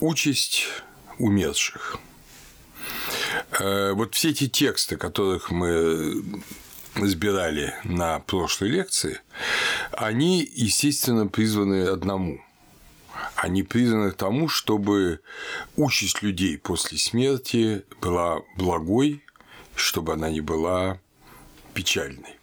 [0.00, 0.66] Участь
[1.18, 1.98] умерших.
[3.58, 6.42] Э, вот все эти тексты, которых мы
[6.94, 9.20] разбирали на прошлой лекции,
[9.92, 12.40] они, естественно, призваны одному.
[13.36, 15.20] Они призваны к тому, чтобы
[15.76, 19.22] участь людей после смерти была благой,
[19.74, 20.98] чтобы она не была
[21.74, 22.38] печальной.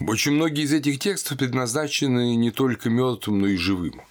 [0.00, 4.02] Очень многие из этих текстов предназначены не только мертвым, но и живым.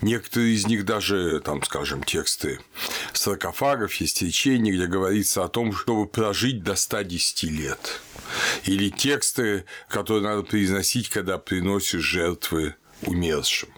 [0.00, 2.60] Некоторые из них даже, там, скажем, тексты
[3.12, 8.00] саркофагов, есть речения, где говорится о том, чтобы прожить до 110 лет.
[8.64, 13.68] Или тексты, которые надо произносить, когда приносишь жертвы умершим.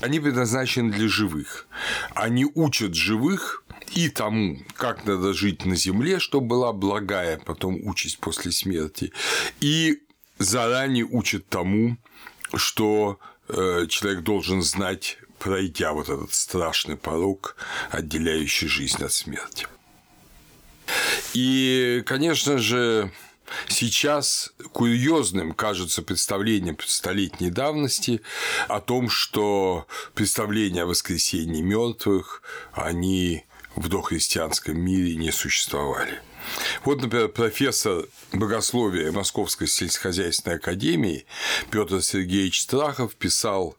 [0.00, 1.66] Они предназначены для живых.
[2.14, 8.18] Они учат живых и тому, как надо жить на земле, чтобы была благая потом участь
[8.18, 9.12] после смерти,
[9.60, 10.02] и
[10.38, 11.96] заранее учат тому,
[12.54, 13.18] что
[13.48, 17.56] э, человек должен знать, пройдя вот этот страшный порог,
[17.90, 19.66] отделяющий жизнь от смерти.
[21.34, 23.12] И, конечно же,
[23.68, 28.20] Сейчас курьезным кажется представление столетней давности
[28.68, 36.20] о том, что представления о воскресении мертвых, они в дохристианском мире не существовали.
[36.84, 41.26] Вот, например, профессор богословия Московской сельскохозяйственной академии
[41.70, 43.76] Петр Сергеевич Страхов писал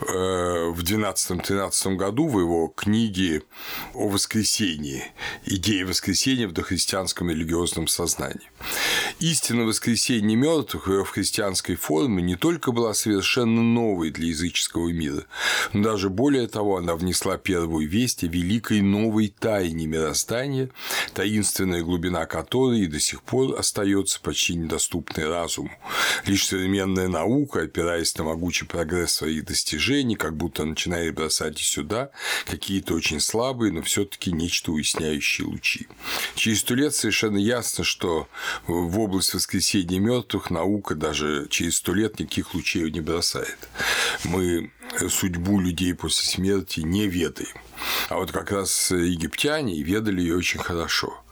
[0.00, 3.42] в 12-13 году в его книге
[3.94, 5.04] о воскресении,
[5.46, 8.50] идея воскресения в дохристианском религиозном сознании.
[9.20, 15.24] Истина воскресения мертвых в христианской форме не только была совершенно новой для языческого мира,
[15.72, 20.70] но даже более того, она внесла первую весть о великой новой тайне мироздания,
[21.14, 25.70] таинственная глубина которой и до сих пор остается почти недоступной разуму.
[26.26, 32.10] Лишь современная наука, опираясь на могучий прогресс своих достижений, как будто начинает бросать сюда
[32.46, 35.86] какие-то очень слабые, но все таки нечто уясняющие лучи.
[36.34, 38.28] Через сто лет совершенно ясно, что
[38.66, 43.58] в область воскресения мертвых наука даже через сто лет никаких лучей не бросает.
[44.24, 44.72] Мы
[45.08, 47.56] судьбу людей после смерти не ведаем.
[48.08, 51.22] А вот как раз египтяне ведали ее очень хорошо.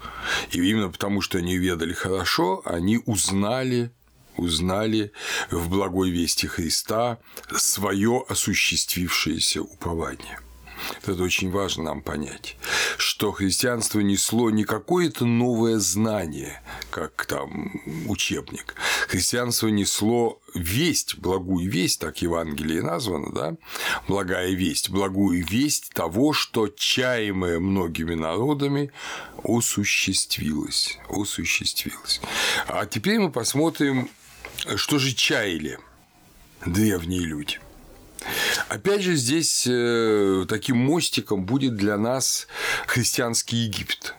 [0.50, 3.92] И именно потому, что они ведали хорошо, они узнали
[4.36, 5.12] узнали
[5.50, 7.18] в благой вести Христа
[7.56, 10.38] свое осуществившееся упование.
[11.04, 12.56] Это очень важно нам понять,
[12.96, 17.72] что христианство несло не какое-то новое знание, как там
[18.06, 18.74] учебник.
[19.08, 23.56] Христианство несло весть, благую весть, так Евангелие названо, да,
[24.08, 28.90] благая весть, благую весть того, что чаемое многими народами
[29.44, 32.20] осуществилось, осуществилось.
[32.66, 34.10] А теперь мы посмотрим
[34.76, 35.78] что же чаяли
[36.64, 37.58] древние люди?
[38.68, 42.46] Опять же, здесь э, таким мостиком будет для нас
[42.86, 44.14] христианский Египет.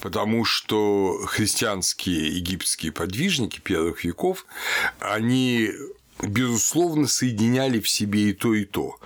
[0.00, 4.46] Потому что христианские египетские подвижники первых веков,
[5.00, 5.70] они
[6.22, 8.98] безусловно, соединяли в себе и то, и то.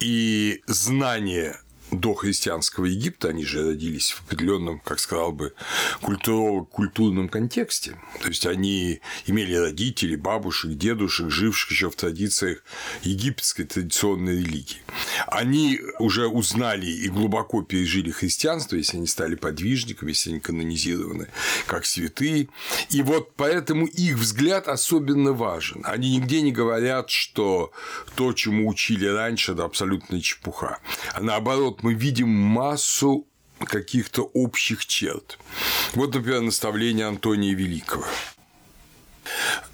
[0.00, 1.58] И знание
[1.90, 5.54] до христианского Египта, они же родились в определенном, как сказал бы,
[6.00, 7.98] культурном контексте.
[8.20, 12.62] То есть они имели родителей, бабушек, дедушек, живших еще в традициях
[13.02, 14.82] египетской традиционной религии.
[15.26, 21.28] Они уже узнали и глубоко пережили христианство, если они стали подвижниками, если они канонизированы
[21.66, 22.48] как святые.
[22.90, 25.82] И вот поэтому их взгляд особенно важен.
[25.84, 27.72] Они нигде не говорят, что
[28.14, 30.78] то, чему учили раньше, это абсолютная чепуха.
[31.14, 33.26] А наоборот, мы видим массу
[33.64, 35.38] каких-то общих черт.
[35.94, 38.06] Вот, например, наставление Антония Великого.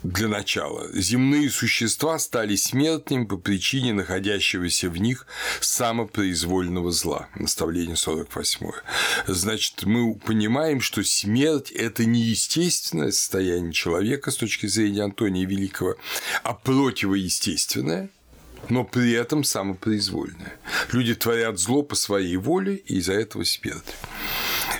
[0.03, 5.27] Для начала, земные существа стали смертными по причине находящегося в них
[5.61, 7.29] самопроизвольного зла.
[7.37, 8.67] Наставление 48.
[9.27, 15.95] Значит, мы понимаем, что смерть– это не естественное состояние человека с точки зрения Антония Великого,
[16.43, 18.11] а противоестественное–
[18.71, 20.59] но при этом самопроизвольное.
[20.93, 23.95] Люди творят зло по своей воле и из-за этого смерть.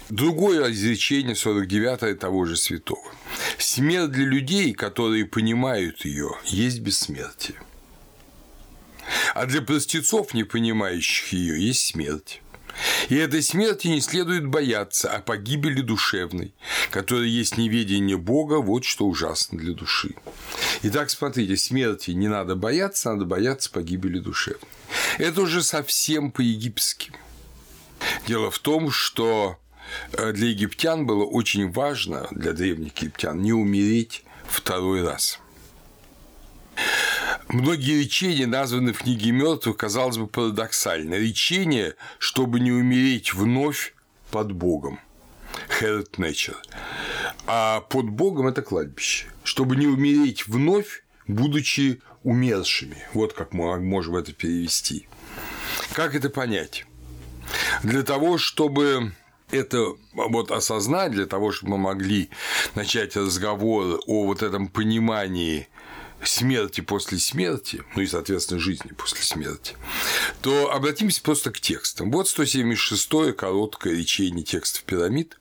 [0.09, 3.13] Другое изречение 49 того же святого.
[3.59, 7.59] Смерть для людей, которые понимают ее, есть бессмертие.
[9.35, 12.41] А для простецов, не понимающих ее, есть смерть.
[13.09, 16.55] И этой смерти не следует бояться, а погибели душевной,
[16.91, 20.15] которая есть неведение Бога, вот что ужасно для души.
[20.87, 24.69] Итак, смотрите, смерти не надо бояться, надо бояться погибели душевной.
[25.17, 27.13] Это уже совсем по-египетски.
[28.27, 29.59] Дело в том, что
[30.13, 35.41] э, для египтян было очень важно, для древних египтян, не умереть второй раз.
[37.49, 41.15] Многие речения, названы в книге мертвых, казалось бы, парадоксально.
[41.15, 43.95] Речение, чтобы не умереть вновь
[44.31, 45.01] под Богом.
[45.81, 46.57] Hell Nature.
[47.47, 49.27] А под Богом это кладбище.
[49.43, 52.97] Чтобы не умереть вновь, будучи умершими.
[53.13, 55.09] Вот как мы можем это перевести.
[55.93, 56.87] Как это понять?
[57.83, 59.13] Для того, чтобы
[59.51, 62.31] это вот осознать, для того, чтобы мы могли
[62.75, 65.69] начать разговор о вот этом понимании
[66.23, 69.75] смерти после смерти, ну и, соответственно, жизни после смерти,
[70.41, 72.11] то обратимся просто к текстам.
[72.11, 75.39] Вот 176-е короткое речение текстов пирамид,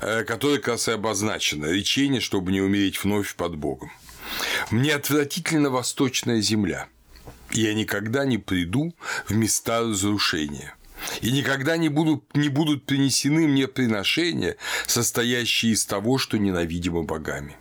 [0.00, 3.92] э, которое как раз и обозначено «Речение, чтобы не умереть вновь под Богом».
[4.70, 6.88] «Мне отвратительно восточная земля,
[7.50, 8.94] я никогда не приду
[9.26, 10.74] в места разрушения»
[11.20, 14.56] и никогда не будут, не будут принесены мне приношения,
[14.86, 17.56] состоящие из того, что ненавидимо богами.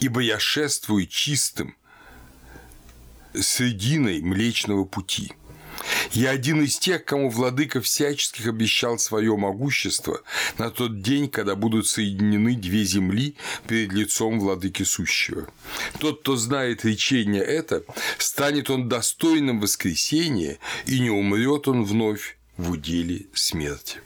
[0.00, 1.76] Ибо я шествую чистым
[3.34, 5.32] срединой Млечного Пути.
[6.12, 10.22] Я один из тех, кому владыка всяческих обещал свое могущество
[10.58, 13.36] на тот день, когда будут соединены две земли
[13.66, 15.48] перед лицом владыки сущего.
[15.98, 17.84] Тот, кто знает речение это,
[18.18, 24.00] станет он достойным воскресения, и не умрет он вновь в уделе смерти.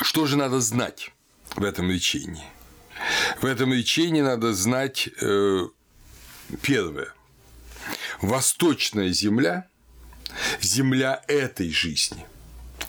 [0.00, 1.12] Что же надо знать
[1.54, 2.44] в этом речении?
[3.40, 5.66] В этом речении надо знать э,
[6.62, 7.12] первое–
[8.20, 9.68] Восточная земля–
[10.60, 12.24] земля этой жизни,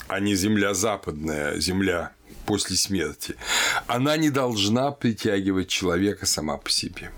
[0.08, 2.12] а не земля западная, земля
[2.46, 3.36] после смерти,
[3.88, 7.12] она не должна притягивать человека сама по себе.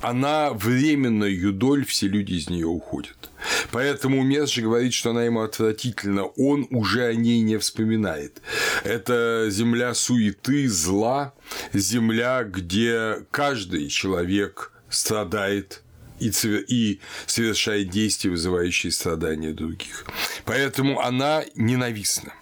[0.00, 3.30] Она временная юдоль, все люди из нее уходят.
[3.72, 8.42] Поэтому Мерши говорит, что она ему отвратительна, он уже о ней не вспоминает.
[8.84, 11.34] Это земля суеты, зла,
[11.72, 15.82] земля, где каждый человек страдает
[16.20, 16.30] и,
[16.68, 20.06] и совершает действия, вызывающие страдания других.
[20.44, 22.32] Поэтому она ненавистна.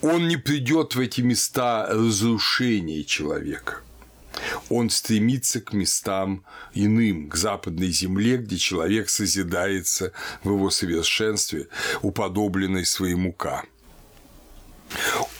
[0.00, 3.80] Он не придет в эти места разрушения человека.
[4.68, 6.44] Он стремится к местам
[6.74, 10.12] иным, к западной земле, где человек созидается
[10.42, 11.68] в его совершенстве,
[12.00, 13.64] уподобленной своему Ка.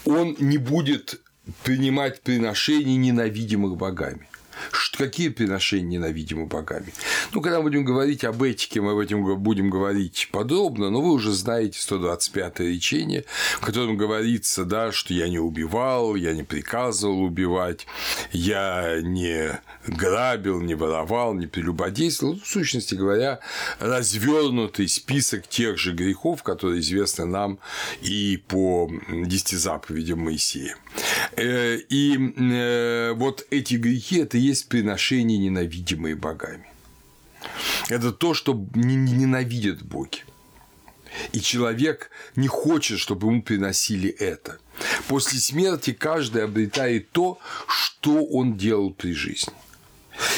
[0.05, 1.21] Он не будет
[1.65, 4.29] принимать приношений ненавидимых богами
[4.97, 6.93] какие приношения ненавидимы богами?
[7.33, 11.13] Ну, когда мы будем говорить об этике, мы об этом будем говорить подробно, но вы
[11.13, 13.25] уже знаете 125-е речение,
[13.61, 17.87] в котором говорится, да, что я не убивал, я не приказывал убивать,
[18.33, 22.39] я не грабил, не воровал, не прелюбодействовал.
[22.41, 23.41] В сущности говоря,
[23.81, 27.59] развернутый список тех же грехов, которые известны нам
[28.01, 30.77] и по десяти заповедям Моисея.
[31.37, 36.67] Э, и э, вот эти грехи– это есть приношения, ненавидимые богами.
[37.89, 40.25] Это то, что ненавидят боги.
[41.33, 44.59] И человек не хочет, чтобы ему приносили это.
[45.09, 47.39] После смерти каждый обретает то,
[47.69, 49.53] что он делал при жизни.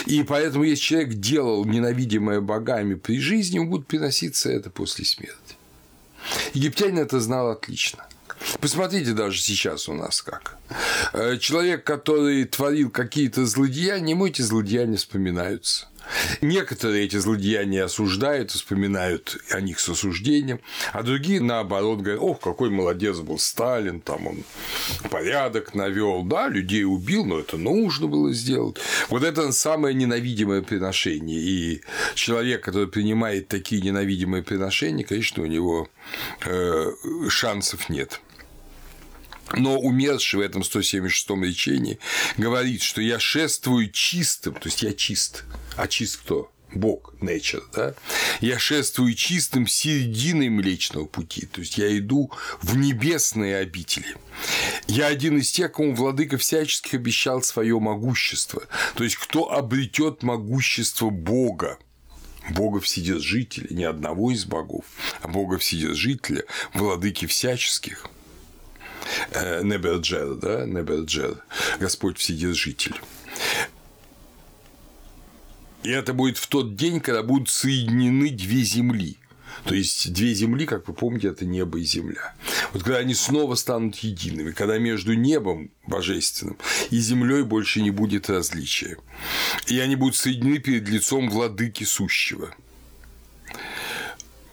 [0.07, 5.57] И поэтому, если человек делал ненавидимое богами при жизни, ему будет приноситься это после смерти.
[6.55, 8.07] Египтянин это знал отлично.
[8.61, 10.59] Посмотрите даже сейчас у нас как.
[11.13, 15.89] Э, человек, который творил какие-то злодеяния, ему эти злодеяния вспоминаются.
[16.41, 20.61] Некоторые эти злодеяния осуждают, вспоминают о них с осуждением,
[20.93, 24.45] а другие, наоборот, говорят, ох, какой молодец был Сталин, там он
[25.11, 28.77] порядок навел, да, людей убил, но это нужно было сделать.
[29.09, 31.41] Вот это самое ненавидимое приношение.
[31.41, 31.83] И
[32.15, 35.89] человек, который принимает такие ненавидимые приношения, конечно, у него
[36.45, 36.91] э,
[37.29, 38.21] шансов нет.
[39.53, 41.99] Но умерший в этом 176-м речении
[42.37, 45.45] говорит, что я шествую чистым, то есть я чист.
[45.77, 46.51] А чист кто?
[46.75, 47.95] Бог, nature, да?
[48.41, 54.17] Я шествую чистым серединой Млечного Пути, то есть я иду в небесные обители.
[54.89, 58.65] Я один из тех, кому владыка всяческих обещал свое могущество,
[58.97, 61.79] то есть кто обретет могущество Бога,
[62.51, 64.85] Бога Вседержителя, не одного из богов,
[65.23, 68.07] а Бога Вседержителя, владыки всяческих.
[69.31, 71.43] Э, Неберджер, да, Неберджер,
[71.79, 72.95] Господь Вседержитель.
[75.83, 79.19] И это будет в тот день, когда будут соединены две земли.
[79.65, 82.35] То есть две земли, как вы помните, это небо и земля.
[82.73, 86.59] Вот когда они снова станут едиными, когда между небом божественным
[86.91, 88.97] и землей больше не будет различия.
[89.67, 92.55] И они будут соединены перед лицом владыки сущего.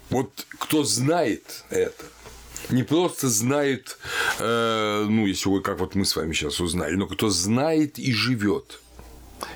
[0.09, 2.05] Вот кто знает это,
[2.71, 3.97] не просто знает,
[4.39, 8.13] э, ну, если вы как вот мы с вами сейчас узнали, но кто знает и
[8.13, 8.79] живет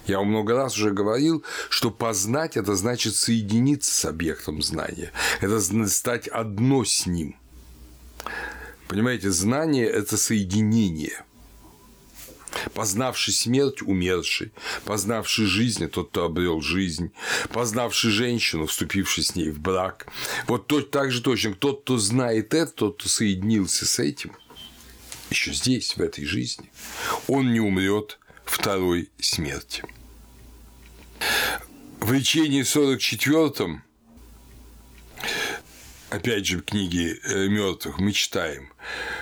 [0.07, 5.11] Я вам много раз уже говорил, что познать– это значит соединиться с объектом знания.
[5.41, 7.35] Это стать одно с ним.
[8.87, 11.23] Понимаете, знание– это соединение–
[12.73, 14.51] познавший смерть умерший,
[14.85, 17.11] познавший жизнь тот, кто обрел жизнь,
[17.51, 20.07] познавший женщину, вступивший с ней в брак.
[20.47, 24.31] Вот то, так же точно, тот, кто знает это, тот, кто соединился с этим,
[25.29, 26.69] еще здесь, в этой жизни,
[27.27, 29.83] он не умрет второй смерти.
[31.99, 33.81] В речении 44
[36.09, 38.71] опять же, в книге э, мертвых мы читаем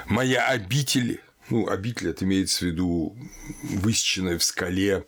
[0.05, 3.17] «Моя обитель ну, обитель это имеется в виду
[3.63, 5.05] высеченный в скале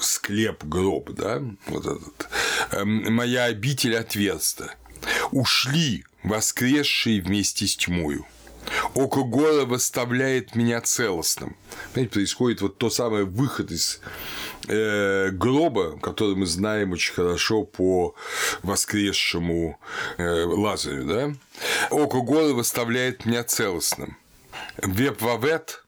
[0.00, 2.28] склеп, гроб, да, вот этот.
[2.72, 4.74] Эм, Моя обитель отверста.
[5.30, 8.26] Ушли воскресшие вместе с тьмою.
[8.94, 11.56] Око гора восставляет меня целостным.
[11.92, 14.00] Понимаете, происходит вот то самое выход из
[14.66, 18.14] э, гроба, который мы знаем очень хорошо по
[18.62, 19.78] воскресшему
[20.18, 21.34] э, Лазарю, да?
[21.90, 24.16] Око гора восставляет меня целостным.
[24.82, 25.84] Вепвавет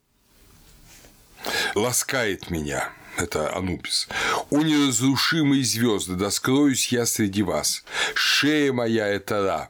[1.77, 4.09] ласкает меня, это Анубис.
[4.51, 6.31] У неразрушимой звезды, да
[6.91, 7.85] я среди вас.
[8.15, 9.69] Шея моя– это Ра.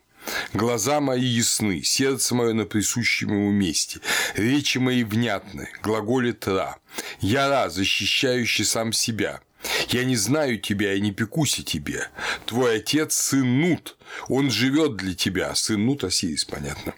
[0.54, 4.00] Глаза мои ясны, сердце мое на присущем ему месте,
[4.34, 6.78] речи мои внятны, глаголит Ра.
[7.20, 9.40] Я Ра, защищающий сам себя.
[9.88, 12.08] Я не знаю тебя и не пекусь о тебе.
[12.46, 13.96] Твой отец– сын Нут,
[14.28, 15.54] он живет для тебя.
[15.54, 16.94] Сын Нут– Осирис, понятно.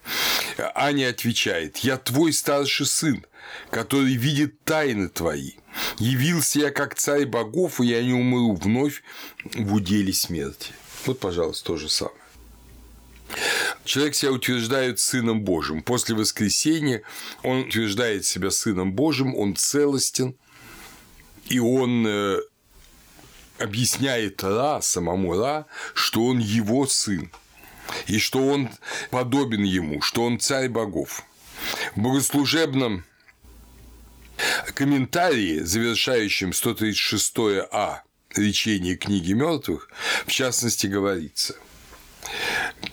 [0.74, 3.24] Аня отвечает, я твой старший сын,
[3.70, 5.52] который видит тайны твои.
[5.98, 9.02] Явился я как царь богов, и я не умру вновь
[9.44, 10.72] в уделе смерти.
[11.06, 12.16] Вот, пожалуйста, то же самое.
[13.84, 15.82] Человек себя утверждает Сыном Божьим.
[15.82, 17.02] После воскресения
[17.42, 20.36] он утверждает себя Сыном Божьим, он целостен,
[21.46, 22.40] и он э,
[23.62, 27.30] объясняет Ра, самому Ра, что он его сын,
[28.06, 28.70] и что он
[29.10, 31.24] подобен ему, что он царь богов.
[31.94, 33.04] В богослужебном
[34.74, 37.98] комментарии, завершающем 136а
[38.34, 39.88] речение книги мертвых,
[40.26, 41.56] в частности, говорится–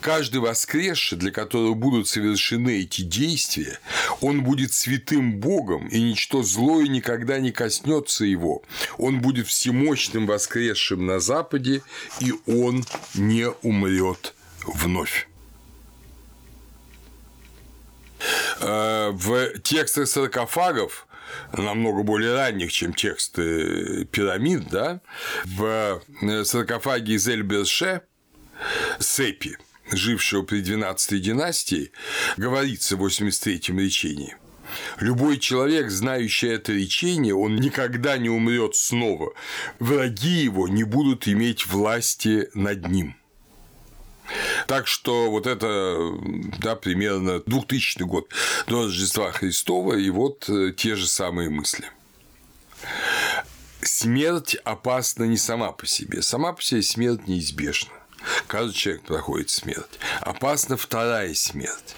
[0.01, 3.79] Каждый воскресший, для которого будут совершены эти действия,
[4.21, 8.63] он будет святым Богом, и ничто злое никогда не коснется его.
[8.98, 11.81] Он будет всемощным воскресшим на Западе,
[12.21, 14.33] и он не умрет
[14.65, 15.27] вновь.
[18.62, 21.07] Э, в текстах саркофагов
[21.53, 25.01] намного более ранних, чем тексты пирамид, да,
[25.45, 26.01] в
[26.43, 28.01] саркофаге из Эльберше
[29.00, 29.58] Сепи,
[29.92, 31.92] жившего при 12 династии,
[32.38, 34.36] говорится в 83-м речении.
[35.00, 39.34] Любой человек, знающий это речение, он никогда не умрет снова.
[39.80, 43.16] Враги его не будут иметь власти над ним.
[44.68, 46.12] Так что вот это,
[46.60, 48.30] да, примерно 2000 год
[48.68, 51.86] до Рождества Христова, и вот э, те же самые мысли.
[53.82, 56.22] Смерть опасна не сама по себе.
[56.22, 57.94] Сама по себе смерть неизбежна.
[58.48, 60.00] Каждый человек проходит смерть.
[60.21, 61.95] Опасна вторая смерть.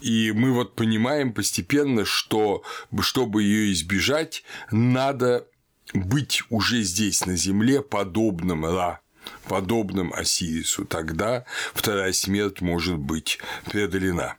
[0.00, 2.62] И мы вот понимаем постепенно, что
[3.00, 5.46] чтобы ее избежать, надо
[5.94, 9.00] быть уже здесь на земле подобным Ра,
[9.44, 10.84] подобным Осирису.
[10.84, 14.36] Тогда вторая смерть может быть преодолена.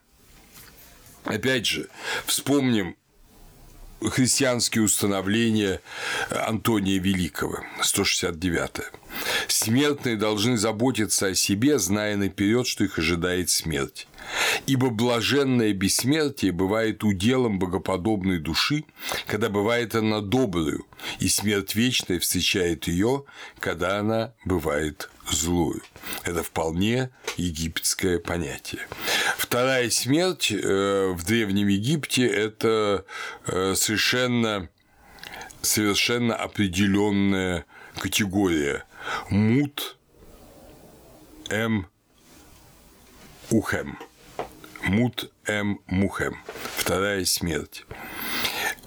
[1.23, 1.89] Опять же,
[2.25, 2.97] вспомним
[4.09, 5.81] христианские установления
[6.29, 8.85] Антония Великого, 169 -е.
[9.47, 14.07] Смертные должны заботиться о себе, зная наперед, что их ожидает смерть.
[14.65, 18.85] Ибо блаженное бессмертие бывает уделом богоподобной души,
[19.27, 20.85] когда бывает она добрую,
[21.19, 23.25] и смерть вечная встречает ее,
[23.59, 25.81] когда она бывает злую.
[26.23, 28.87] Это вполне египетское понятие.
[29.53, 33.05] Вторая смерть э, в Древнем Египте– это
[33.45, 34.67] э, совершенно,
[35.61, 37.63] совершенно определенная
[37.99, 38.83] категория.
[39.29, 39.99] Мут
[41.51, 41.85] М.
[43.51, 43.99] Ухем.
[44.85, 45.81] Мут М.
[45.85, 46.41] Мухем.
[46.75, 47.85] Вторая смерть.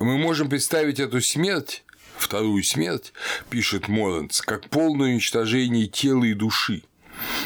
[0.00, 1.84] Мы можем представить эту смерть
[2.18, 3.12] вторую смерть,
[3.50, 6.82] пишет Моренц, как полное уничтожение тела и души,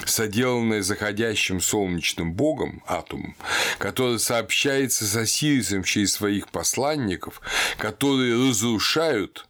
[0.04, 3.36] соделанное заходящим солнечным богом, атомом,
[3.78, 7.40] который сообщается с Осирисом через своих посланников,
[7.78, 9.46] которые разрушают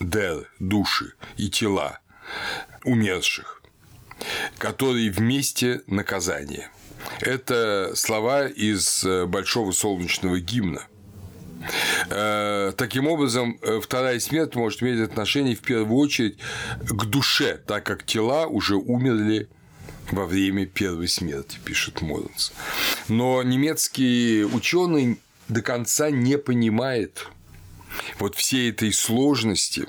[0.00, 2.00] дер, души и тела
[2.84, 3.62] умерших,
[4.58, 6.70] которые вместе наказание.
[7.20, 10.95] Это слова из Большого солнечного гимна– Э,
[12.76, 16.38] таким образом, э, вторая смерть может иметь отношение в первую очередь
[16.80, 19.48] к душе, так как тела уже умерли
[20.10, 22.52] во время первой смерти, пишет Моренс.
[23.08, 25.18] Но немецкий ученый
[25.48, 27.26] до конца не понимает
[28.18, 29.86] вот всей этой сложности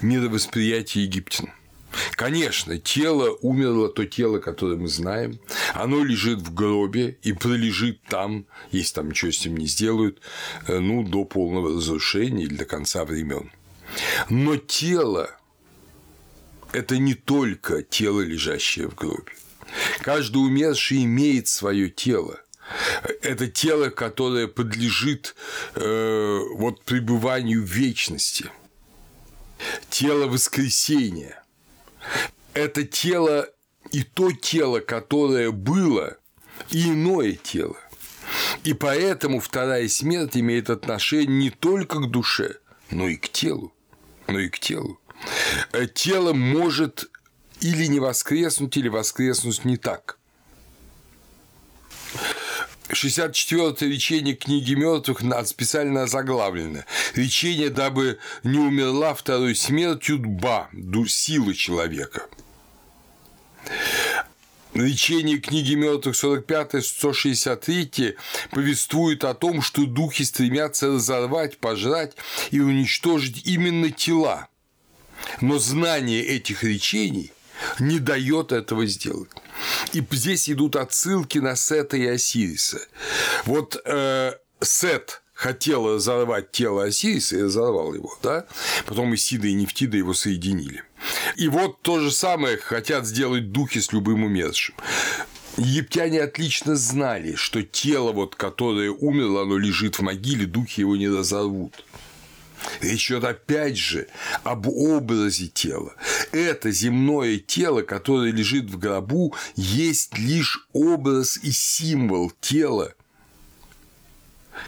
[0.00, 1.50] мировосприятия египтян.
[2.12, 5.38] Конечно, тело умерло, то тело, которое мы знаем,
[5.74, 10.20] оно лежит в гробе и пролежит там, если там ничего с ним не сделают,
[10.66, 13.50] э, ну, до полного разрушения или до конца времен.
[14.28, 15.30] Но тело–
[16.72, 19.32] это не только тело, лежащее в гробе.
[20.02, 22.40] Каждый умерший имеет свое тело.
[23.22, 25.36] Это тело, которое подлежит
[25.74, 28.50] э, вот пребыванию в вечности.
[29.88, 31.42] Тело воскресения–
[32.54, 33.48] это тело
[33.92, 36.16] и то тело, которое было,
[36.70, 37.76] и иное тело.
[38.64, 42.56] И поэтому вторая смерть имеет отношение не только к душе,
[42.90, 43.72] но и к телу.
[44.26, 44.98] Но и к телу.
[45.72, 47.08] Э, тело может
[47.60, 50.18] или не воскреснуть, или воскреснуть не так.
[52.90, 56.84] 64-е речение книги мертвых специально заглавлено.
[57.14, 60.68] Речение, дабы не умерла второй смертью дба,
[61.08, 62.26] силы человека.
[64.74, 68.14] Речение книги мертвых 45-163
[68.50, 72.14] повествует о том, что духи стремятся разорвать, пожрать
[72.50, 74.48] и уничтожить именно тела.
[75.40, 77.32] Но знание этих речений
[77.80, 79.30] не дает этого сделать.
[79.92, 82.80] И здесь идут отсылки на Сета и Осириса.
[83.44, 84.32] Вот э,
[84.62, 88.46] Сет хотел разорвать тело Осириса и разорвал его, да?
[88.86, 90.82] Потом Исида и Нефтида его соединили.
[91.36, 94.74] И вот то же самое хотят сделать духи с любым умершим.
[95.58, 101.08] Египтяне отлично знали, что тело, вот, которое умерло, оно лежит в могиле, духи его не
[101.08, 101.72] разорвут.
[102.80, 104.08] Речь идет опять же
[104.44, 105.94] об образе тела.
[106.32, 112.94] Это земное тело, которое лежит в гробу, есть лишь образ и символ тела,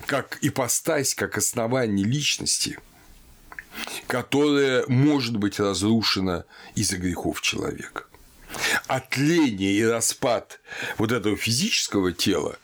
[0.06, 2.78] как ипостась, как основание личности,
[4.06, 8.04] которое может быть разрушено из-за грехов человека.
[8.86, 10.60] Отление и распад
[10.96, 12.58] вот этого физического тела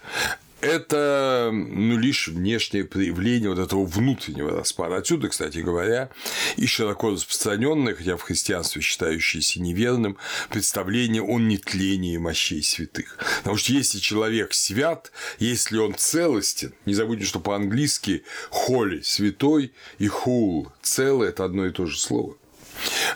[0.65, 4.97] это ну, лишь внешнее проявление вот этого внутреннего распада.
[4.97, 6.11] Отсюда, кстати говоря,
[6.57, 10.17] и широко распространенное, хотя в христианстве считающееся неверным,
[10.51, 13.19] представление о нетлении мощей святых.
[13.39, 20.07] Потому что если человек свят, если он целостен, не забудьте, что по-английски holy– святой и
[20.07, 22.37] whole– целое– это одно и то же слово.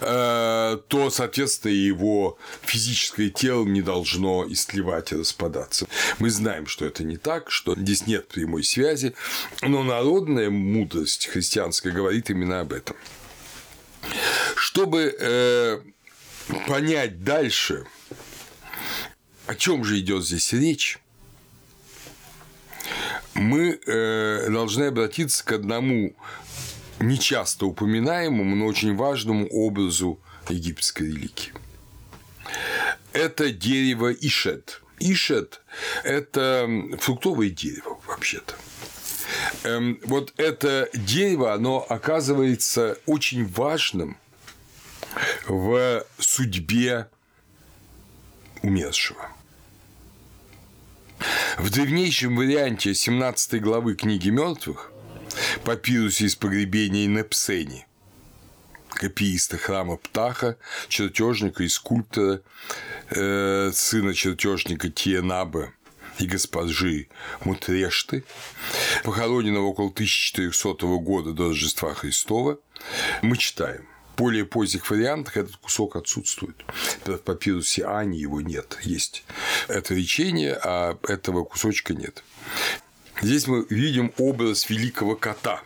[0.01, 5.87] Э, то, соответственно, его физическое тело не должно истлевать и распадаться.
[6.19, 9.15] Мы знаем, что это не так, что здесь нет прямой связи,
[9.63, 12.97] но народная мудрость христианская говорит именно об этом.
[14.57, 15.81] Чтобы э,
[16.67, 17.87] понять дальше,
[19.47, 20.99] о чем же идет здесь речь,
[23.35, 26.15] мы э, должны обратиться к одному
[27.01, 31.53] нечасто упоминаемому, но очень важному образу египетской религии.
[33.13, 34.83] Это дерево ишет.
[34.99, 35.61] Ишет–
[36.03, 38.55] это фруктовое дерево, вообще-то.
[39.63, 44.17] Эм, вот это дерево, оно оказывается очень важным
[45.47, 47.09] в судьбе
[48.63, 49.29] умершего.
[51.59, 54.93] В древнейшем варианте 17 главы книги мертвых
[55.65, 57.87] папирусе из погребений Непсени,
[58.91, 60.57] копииста храма Птаха,
[60.89, 62.43] чертежника и скульптора,
[63.11, 65.73] э, сына чертежника Тиенаба
[66.19, 67.09] и госпожи
[67.45, 68.25] Мутрешты,
[69.05, 72.59] похороненного около 1400 года до Рождества Христова,
[73.23, 73.87] мы читаем.
[74.15, 76.57] В более поздних вариантах этот кусок отсутствует.
[77.05, 78.77] В папирусе Ани его нет.
[78.83, 79.23] Есть
[79.69, 82.25] это речение, а этого кусочка нет.
[83.21, 85.63] Здесь мы видим образ великого кота.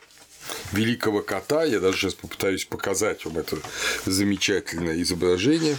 [0.72, 3.58] Великого кота, я даже сейчас попытаюсь показать вам это
[4.06, 5.76] замечательное изображение.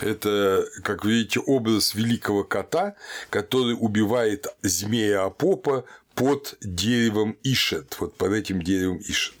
[0.00, 2.94] Это, как вы видите, образ великого кота,
[3.30, 9.34] который убивает змея Апопа под деревом Ишет, вот под этим деревом Ишет.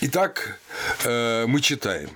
[0.00, 0.58] Итак,
[1.04, 2.10] э, мы читаем.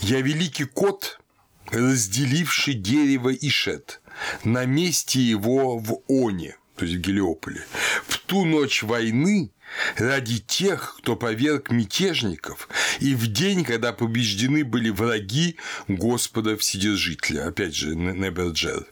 [0.00, 1.20] «Я великий кот,
[1.66, 4.00] разделивший дерево Ишет,
[4.44, 7.64] на месте его в Оне, то есть в Гелиополе.
[8.06, 9.50] В ту ночь войны
[9.96, 12.68] ради тех, кто поверг мятежников,
[13.00, 15.56] и в день, когда побеждены были враги
[15.88, 17.48] Господа Вседержителя.
[17.48, 18.86] Опять же, Неберджер.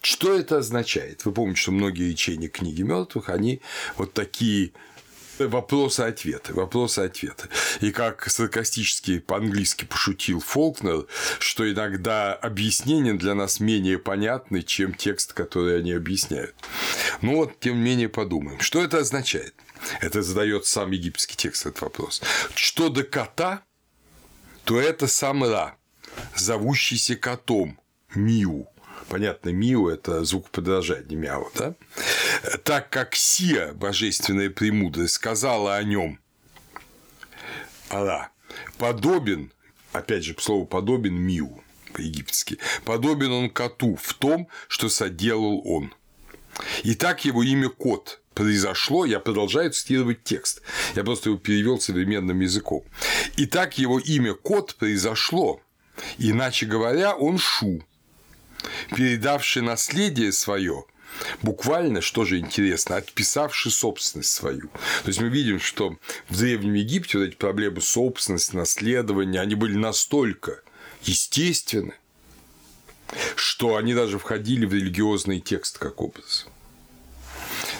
[0.00, 1.24] Что это означает?
[1.24, 3.62] Вы помните, что многие речения книги мертвых, они
[3.96, 4.72] вот такие
[5.38, 7.48] Вопросы-ответы, вопросы-ответы.
[7.80, 11.06] И как саркастически по-английски пошутил Фолкнер,
[11.38, 16.54] что иногда объяснения для нас менее понятны, чем текст, который они объясняют.
[17.20, 18.60] Ну вот, тем не менее, подумаем.
[18.60, 19.54] Что это означает?
[20.00, 22.22] Это задает сам египетский текст этот вопрос.
[22.54, 23.62] Что до кота,
[24.64, 25.76] то это сам Ра,
[26.36, 27.78] зовущийся котом,
[28.14, 28.68] Миу.
[29.08, 31.74] Понятно, Миу– это звук подражания Мяу, да?
[32.64, 36.18] Так как Сия, божественная премудрость, сказала о нем,
[37.90, 38.30] Ара,
[38.78, 39.52] подобен,
[39.92, 41.62] опять же, слово подобен Миу
[41.92, 45.94] по-египетски, подобен он коту в том, что соделал он.
[46.82, 50.62] И так его имя Кот произошло, я продолжаю цитировать текст,
[50.94, 52.84] я просто его перевел современным языком.
[53.36, 55.60] И так его имя Кот произошло,
[56.18, 57.82] иначе говоря, он Шу,
[58.94, 60.84] передавший наследие свое,
[61.42, 64.68] буквально, что же интересно, отписавший собственность свою.
[65.02, 65.96] То есть мы видим, что
[66.28, 70.60] в Древнем Египте вот эти проблемы собственности, наследования, они были настолько
[71.02, 71.94] естественны,
[73.36, 76.46] что они даже входили в религиозный текст как образ.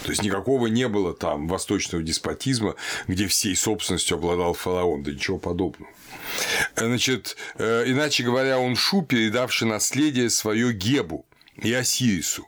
[0.03, 2.75] То есть никакого не было там восточного деспотизма,
[3.07, 5.91] где всей собственностью обладал фараон, да ничего подобного.
[6.75, 11.25] Значит, э, иначе говоря, он Шу, передавший наследие свое Гебу
[11.61, 12.47] и Осирису.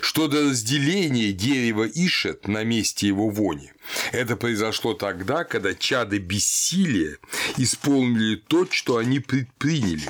[0.00, 3.72] Что до разделения дерева Ишет на месте его вони,
[4.12, 7.18] это произошло тогда, когда чады бессилия
[7.56, 10.08] исполнили то, что они предприняли.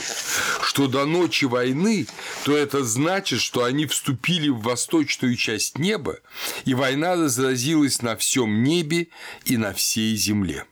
[0.62, 2.06] Что до ночи войны,
[2.44, 6.18] то это значит, что они вступили в восточную часть неба,
[6.64, 9.08] и война разразилась на всем небе
[9.44, 10.64] и на всей земле.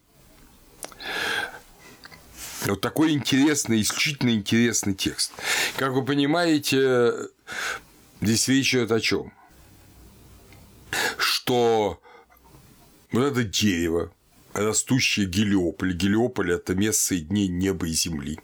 [2.67, 5.33] Вот такой интересный, исключительно интересный текст.
[5.77, 7.13] Как вы понимаете,
[8.21, 9.33] здесь речь идет о чем?
[11.17, 12.01] Что
[13.13, 14.13] вот это дерево,
[14.53, 15.95] растущее Гелиополь.
[15.95, 18.41] Гелиополь– это место соединения неба и земли.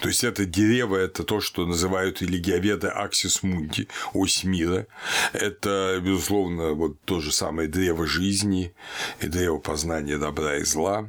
[0.00, 4.86] То есть это дерево, это то, что называют религиоведы аксис мунди, ось мира.
[5.32, 8.74] Это, безусловно, вот то же самое древо жизни
[9.20, 11.08] и древо познания добра и зла.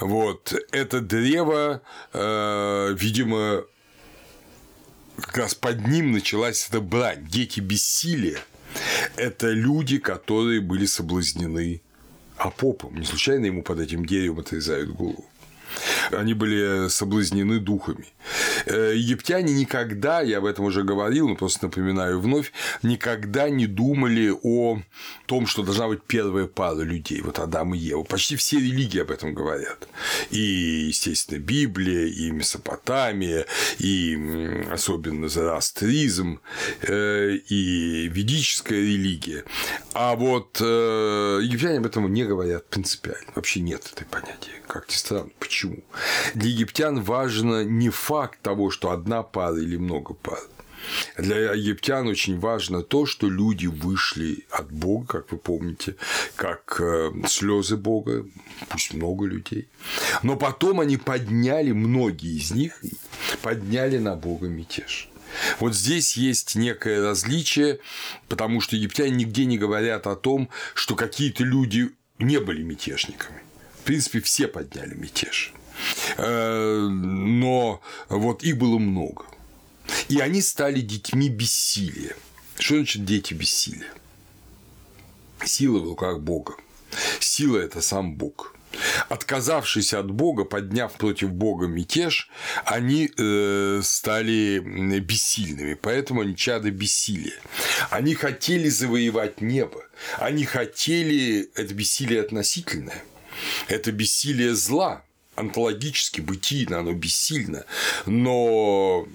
[0.00, 3.64] Вот это древо, э, видимо,
[5.16, 7.26] как раз под ним началась эта брань.
[7.26, 8.40] Дети бессилия–
[9.16, 11.80] это люди, которые были соблазнены
[12.36, 12.98] Апопом.
[12.98, 15.24] Не случайно ему под этим деревом отрезают голову.
[16.10, 18.06] Они были соблазнены духами.
[18.66, 24.32] Э, египтяне никогда, я об этом уже говорил, но просто напоминаю вновь, никогда не думали
[24.42, 24.80] о
[25.26, 28.02] том, что должна быть первая пара людей, вот Адам и Ева.
[28.02, 29.88] Почти все религии об этом говорят.
[30.30, 30.38] И,
[30.88, 33.46] естественно, Библия, и Месопотамия,
[33.78, 36.40] и особенно зороастризм,
[36.82, 39.44] э, и ведическая религия.
[39.92, 43.32] А вот э, египтяне об этом не говорят принципиально.
[43.34, 44.52] Вообще нет этой понятия.
[44.66, 45.30] Как ни странно.
[45.38, 45.63] Почему?
[46.34, 50.38] Для египтян важно не факт того, что одна пара или много пар.
[51.16, 55.96] Для египтян очень важно то, что люди вышли от Бога, как вы помните,
[56.36, 58.26] как э, слезы Бога,
[58.68, 59.68] пусть много людей.
[60.22, 62.80] Но потом они подняли, многие из них
[63.42, 65.08] подняли на Бога мятеж.
[65.58, 67.80] Вот здесь есть некое различие,
[68.28, 73.43] потому что египтяне нигде не говорят о том, что какие-то люди не были мятежниками.
[73.84, 75.52] В принципе, все подняли мятеж.
[76.16, 79.26] Э, но вот их было много.
[80.08, 82.16] И они стали детьми бессилия.
[82.58, 83.92] Что значит дети бессилия?
[85.44, 86.54] Сила в руках Бога.
[87.20, 88.56] Сила– это сам Бог.
[89.10, 92.30] Отказавшись от Бога, подняв против Бога мятеж,
[92.64, 94.60] они э, стали
[95.00, 97.38] бессильными, поэтому они чады бессилия.
[97.90, 99.84] Они хотели завоевать небо,
[100.16, 103.04] они хотели, это бессилие относительное,
[103.68, 105.04] это бессилие зла,
[105.36, 107.64] онтологически, бытийно, оно бессильно,
[108.06, 109.06] но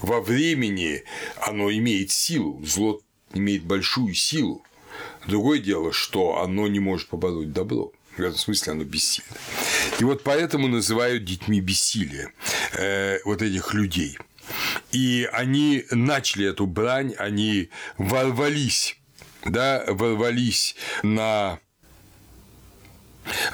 [0.00, 1.04] во времени
[1.40, 3.00] оно имеет силу, зло
[3.34, 4.62] имеет большую силу.
[5.26, 7.92] Другое дело, что оно не может побороть добро.
[8.16, 9.36] В этом смысле оно бессильно.
[10.00, 12.32] И вот поэтому называют детьми бессилия
[12.72, 14.18] э, вот этих людей.
[14.92, 18.96] И они начали эту брань, они ворвались,
[19.44, 21.58] да, ворвались на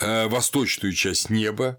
[0.00, 1.78] восточную часть неба,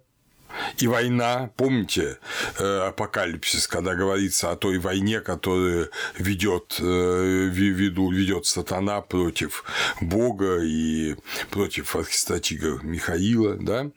[0.78, 2.18] И война, помните,
[2.60, 9.64] э, апокалипсис, когда говорится о той войне, которую ведет, э, веду, ведет сатана против
[10.02, 11.16] Бога и
[11.50, 13.90] против архистратига Михаила, да?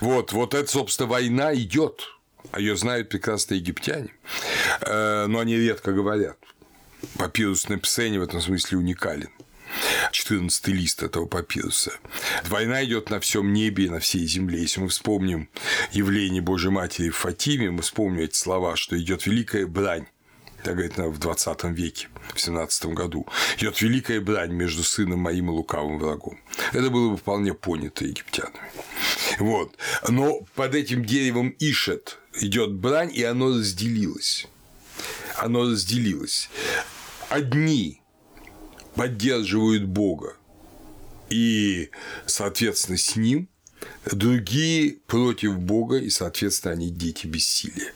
[0.00, 2.02] Вот, вот эта, собственно, война идет,
[2.50, 4.12] а ее знают прекрасно египтяне,
[4.80, 6.36] э, но они редко говорят.
[7.18, 9.30] Папирус на Псене в этом смысле уникален.
[10.12, 11.92] 14 лист этого папируса.
[12.44, 14.60] Война идет на всем небе и на всей земле.
[14.60, 15.48] Если мы вспомним
[15.92, 20.06] явление Божьей Матери в Фатиме, мы вспомним эти слова, что идет великая брань
[20.62, 23.26] так говорит в 20 веке, в 17 году,
[23.58, 26.38] идет великая брань между сыном моим и лукавым врагом.
[26.72, 28.70] Это было бы вполне понято египтянами.
[29.38, 29.76] Вот.
[30.08, 34.46] Но под этим деревом Ишет идет брань, и оно разделилось.
[35.36, 36.48] Оно разделилось.
[37.28, 38.01] Одни
[38.94, 40.36] поддерживают Бога
[41.32, 41.90] и,
[42.26, 43.48] соответственно, с Ним,
[44.10, 47.92] другие против Бога, и, соответственно, они дети бессилия.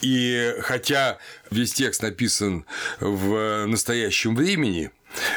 [0.00, 1.18] И хотя
[1.50, 2.64] весь текст написан
[3.00, 4.90] в настоящем времени,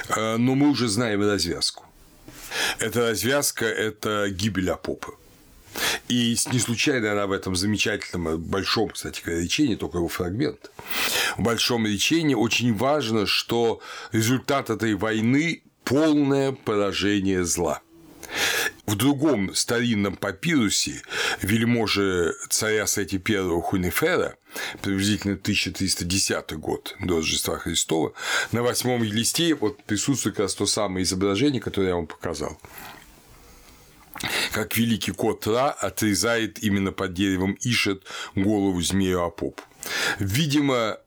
[0.09, 1.85] э, но мы уже знаем развязку.
[2.79, 5.13] Эта развязка– это гибель Апопа.
[6.07, 10.71] И не случайно она в этом замечательном, большом, кстати речении, только его фрагмент,
[11.37, 17.81] в большом речении очень важно, что результат этой войны– полное поражение зла.
[18.85, 21.01] В другом старинном папирусе
[21.41, 24.35] вельможи царя Сети I Хунифера,
[24.81, 28.13] приблизительно 1310 год до Рождества Христова,
[28.51, 32.57] на восьмом листе вот присутствует как раз то самое изображение, которое я вам показал
[34.51, 38.03] как великий кот Ра отрезает именно под деревом Ишет
[38.35, 39.61] голову змею Апоп.
[40.19, 40.97] Видимо,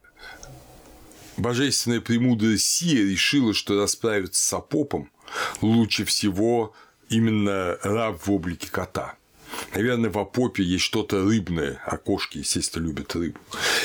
[1.36, 5.10] божественная премудрость Сия решила, что расправиться с Апопом
[5.60, 6.74] лучше всего
[7.08, 9.16] именно раб в облике кота.
[9.74, 13.38] Наверное, в Апопе есть что-то рыбное, а кошки, естественно, любят рыбу.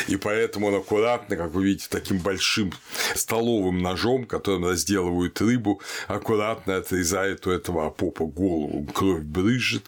[0.07, 2.71] И поэтому он аккуратно, как вы видите, таким большим
[3.15, 8.85] столовым ножом, которым разделывают рыбу, аккуратно отрезает у этого Апопа голову.
[8.93, 9.83] Кровь брызжет.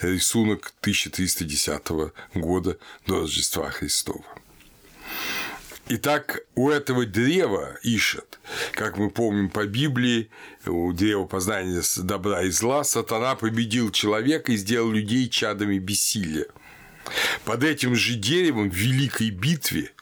[0.00, 4.24] Рисунок 1310 года до Рождества Христова.
[5.88, 8.38] Итак, у этого древа Ишет,
[8.72, 10.30] как мы помним по Библии,
[10.64, 16.46] у древа познания добра и зла, сатана победил человека и сделал людей чадами бессилия.
[17.44, 19.92] Под этим же деревом в великой битве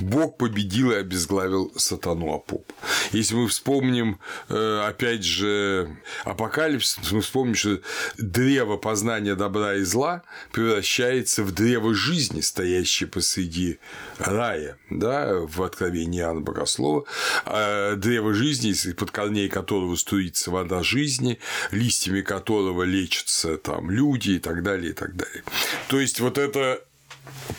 [0.00, 2.70] Бог победил и обезглавил сатану Апоп.
[3.12, 7.80] Если мы вспомним, э, опять же, апокалипсис, мы вспомним, что
[8.18, 13.78] древо познания добра и зла превращается в древо жизни, стоящее посреди
[14.18, 17.04] рая, да, в откровении Иоанна Богослова,
[17.44, 21.38] а древо жизни, из-под корней которого струится вода жизни,
[21.70, 25.44] листьями которого лечатся там люди и так далее, и так далее.
[25.88, 26.82] То есть, вот это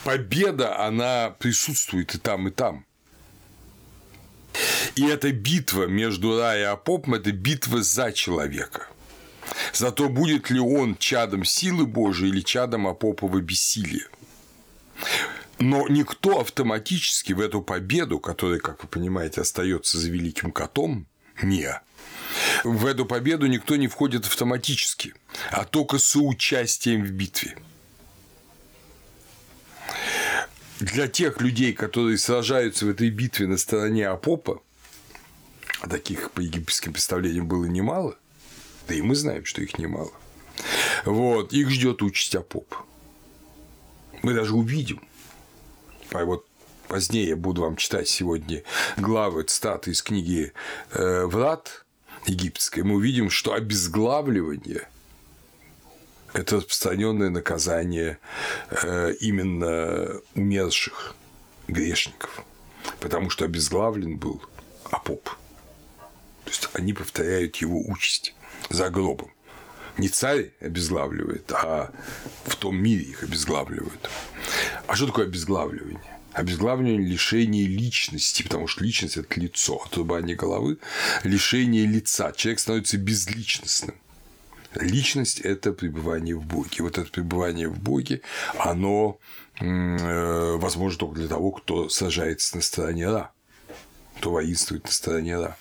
[0.04, 2.86] победа, она присутствует и там, и там.
[4.96, 8.88] И эта битва между Ра и Апопом– это битва за человека.
[9.74, 14.08] За то, будет ли он чадом силы Божией или чадом Апопова бессилия.
[15.60, 21.08] Но никто автоматически в эту победу, которая, как вы понимаете, остается за великим котом,
[21.42, 21.82] не.
[22.64, 25.14] В эту победу никто не входит автоматически,
[25.52, 27.58] а только соучастием в битве
[30.80, 34.62] для тех людей, которые сражаются в этой битве на стороне Апопа,
[35.82, 38.18] а таких по египетским представлениям было немало,
[38.88, 40.12] да и мы знаем, что их немало,
[41.06, 42.76] вот, их ждет участь Апоп.
[44.22, 45.02] Мы даже увидим,
[46.12, 46.46] а вот
[46.88, 48.64] позднее я буду вам читать сегодня
[48.98, 50.54] главы, цитаты из книги
[50.92, 51.86] э, «Врат»
[52.26, 54.88] египетской, мы увидим, что обезглавливание–
[56.36, 58.20] это распространенное наказание
[58.70, 61.16] э, именно умерших
[61.68, 62.44] грешников,
[63.00, 64.44] потому что обезглавлен был
[64.92, 65.24] Апоп.
[66.44, 68.36] То есть они повторяют его участь
[68.70, 69.32] за гробом.
[69.98, 71.92] Не царь обезглавливает, а
[72.44, 74.10] в том мире их обезглавливают.
[74.88, 76.02] А что такое обезглавливание?
[76.34, 80.80] Обезглавливание– лишение личности, потому что личность– это лицо, отрубание головы–
[81.24, 82.34] лишение лица.
[82.34, 83.96] Человек становится безличностным.
[84.76, 86.84] Личность– это пребывание в Боге.
[86.84, 88.22] Вот это пребывание в Боге,
[88.58, 89.20] оно
[89.60, 93.32] э, возможно только для того, кто сажается на стороне Ра,
[94.18, 95.58] кто воинствует на стороне Ра.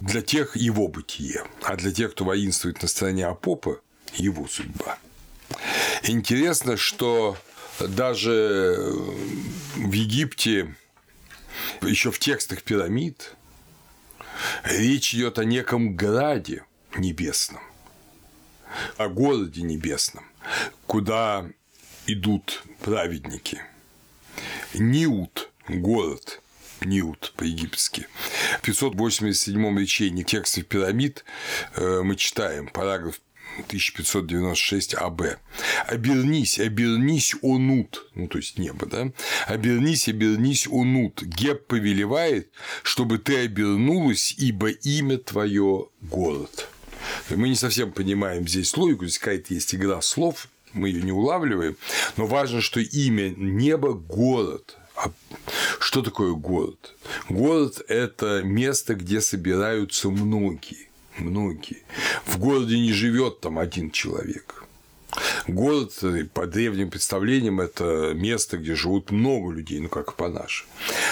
[0.00, 3.80] Для тех его бытие, а для тех, кто воинствует на стороне Апопа,
[4.14, 4.98] его судьба.
[6.02, 7.36] Интересно, что
[7.78, 8.76] даже
[9.76, 10.74] в Египте
[11.82, 13.34] еще в текстах пирамид
[14.64, 16.64] речь идет о неком граде,
[16.96, 17.62] небесном,
[18.96, 20.24] о городе небесном,
[20.86, 21.48] куда
[22.06, 23.60] идут праведники.
[24.74, 26.40] Ниут– город,
[26.80, 28.06] Ниут по-египетски.
[28.58, 31.24] В 587 речении текстов пирамид
[31.76, 33.20] э, мы читаем параграф
[33.66, 35.22] 1596 АБ.
[35.86, 39.12] «Обернись, обернись, о нут», ну, то есть небо, да?
[39.46, 42.50] «Обернись, обернись, о нут, Геб повелевает,
[42.82, 46.68] чтобы ты обернулась, ибо имя твое– город».
[47.30, 51.76] Мы не совсем понимаем здесь логику, здесь какая-то есть игра слов, мы ее не улавливаем,
[52.16, 54.76] но важно, что имя неба– город.
[54.96, 55.10] А
[55.78, 56.94] что такое город?
[57.28, 60.90] Город– это место, где собираются многие
[61.20, 61.82] многие.
[62.24, 64.64] В городе не живет там один человек.
[65.46, 65.92] Город,
[66.34, 70.66] по древним представлениям, это место, где живут много людей, ну как по нашим.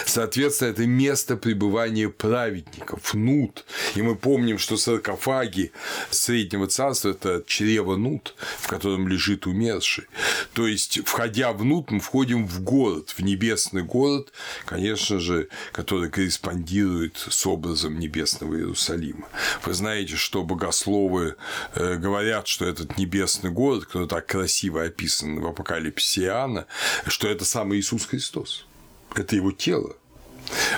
[0.07, 3.65] Соответственно, это место пребывания праведников, нут.
[3.95, 5.73] И мы помним, что саркофаги
[6.11, 10.05] Среднего Царства– это чрево нут, в котором лежит умерший.
[10.53, 14.33] То есть, входя в нут, мы входим в город, в небесный город,
[14.65, 19.29] конечно же, который корреспондирует с образом небесного Иерусалима.
[19.65, 21.37] Вы знаете, что богословы
[21.75, 26.67] э, говорят, что этот небесный город, кто так красиво описан в апокалипсисе Иоанна,
[27.07, 28.67] что это сам Иисус Христос.
[29.15, 29.97] Это его тело,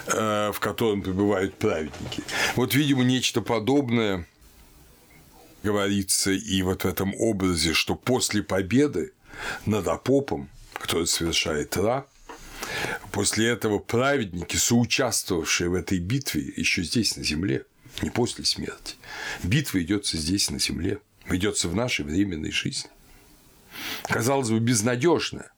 [0.06, 2.22] э, в котором пребывают праведники.
[2.54, 4.26] Вот, видимо, нечто подобное
[5.64, 9.12] говорится и вот в этом образе, что после победы
[9.66, 12.06] над Апопом, который совершает Ра,
[13.10, 17.64] после этого праведники, соучаствовавшие в этой битве еще здесь, на земле,
[18.02, 18.94] не после смерти.
[19.42, 22.88] Битва идется здесь, на земле, ведется в нашей временной жизни
[24.02, 25.50] казалось бы, безнадежно.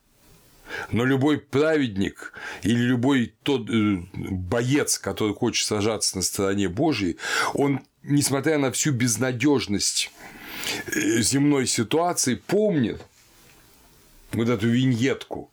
[0.91, 2.33] Но любой праведник
[2.63, 7.17] или любой тот э, боец, который хочет сражаться на стороне Божьей,
[7.53, 10.11] он, несмотря на всю безнадежность
[10.87, 13.01] э, земной ситуации, помнит
[14.31, 15.51] вот эту виньетку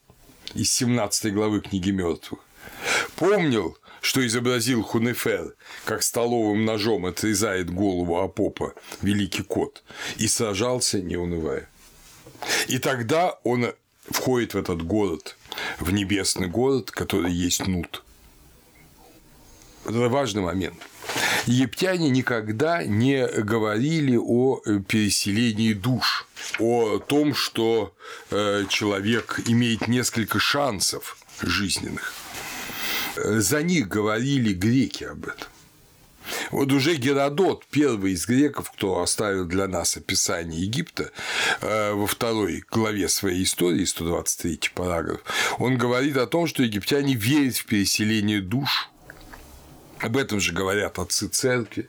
[0.55, 2.41] из 17 главы книги мертвых.
[3.17, 5.55] Помнил, что изобразил Хунефер,
[5.85, 9.83] как столовым ножом отрезает голову Апопа великий кот,
[10.17, 11.69] и сражался, не унывая.
[12.69, 13.73] И тогда он
[14.09, 15.37] входит в этот город,
[15.79, 18.03] в небесный город, который есть Нут.
[19.85, 20.77] Это важный момент.
[21.47, 26.27] Египтяне никогда не говорили о переселении душ,
[26.59, 27.95] о том, что
[28.31, 32.13] э, человек имеет несколько шансов жизненных.
[33.17, 35.49] За них говорили греки об этом.
[36.51, 41.11] Вот уже Геродот, первый из греков, кто оставил для нас описание Египта
[41.61, 45.21] э, во второй главе своей истории, 123 параграф,
[45.59, 48.91] он говорит о том, что египтяне верят в переселение душ.
[49.99, 51.89] Об этом же говорят отцы церкви,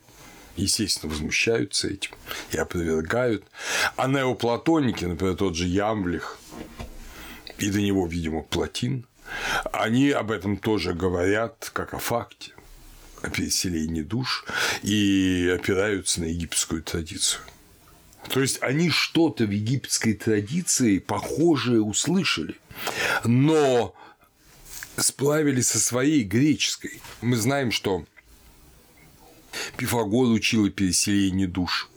[0.57, 2.11] естественно, возмущаются этим
[2.51, 3.45] и опровергают.
[3.95, 6.37] А неоплатоники, например, тот же Ямблих,
[7.57, 9.05] и до него, видимо, Платин,
[9.71, 12.51] они об этом тоже говорят как о факте
[13.21, 14.45] о переселении душ
[14.83, 17.41] и опираются на египетскую традицию.
[18.29, 22.55] То есть они что-то в египетской традиции похожее услышали,
[23.23, 23.95] но
[24.97, 27.01] сплавили со своей греческой.
[27.21, 28.05] Мы знаем, что
[29.77, 31.89] Пифагор учил о переселении душ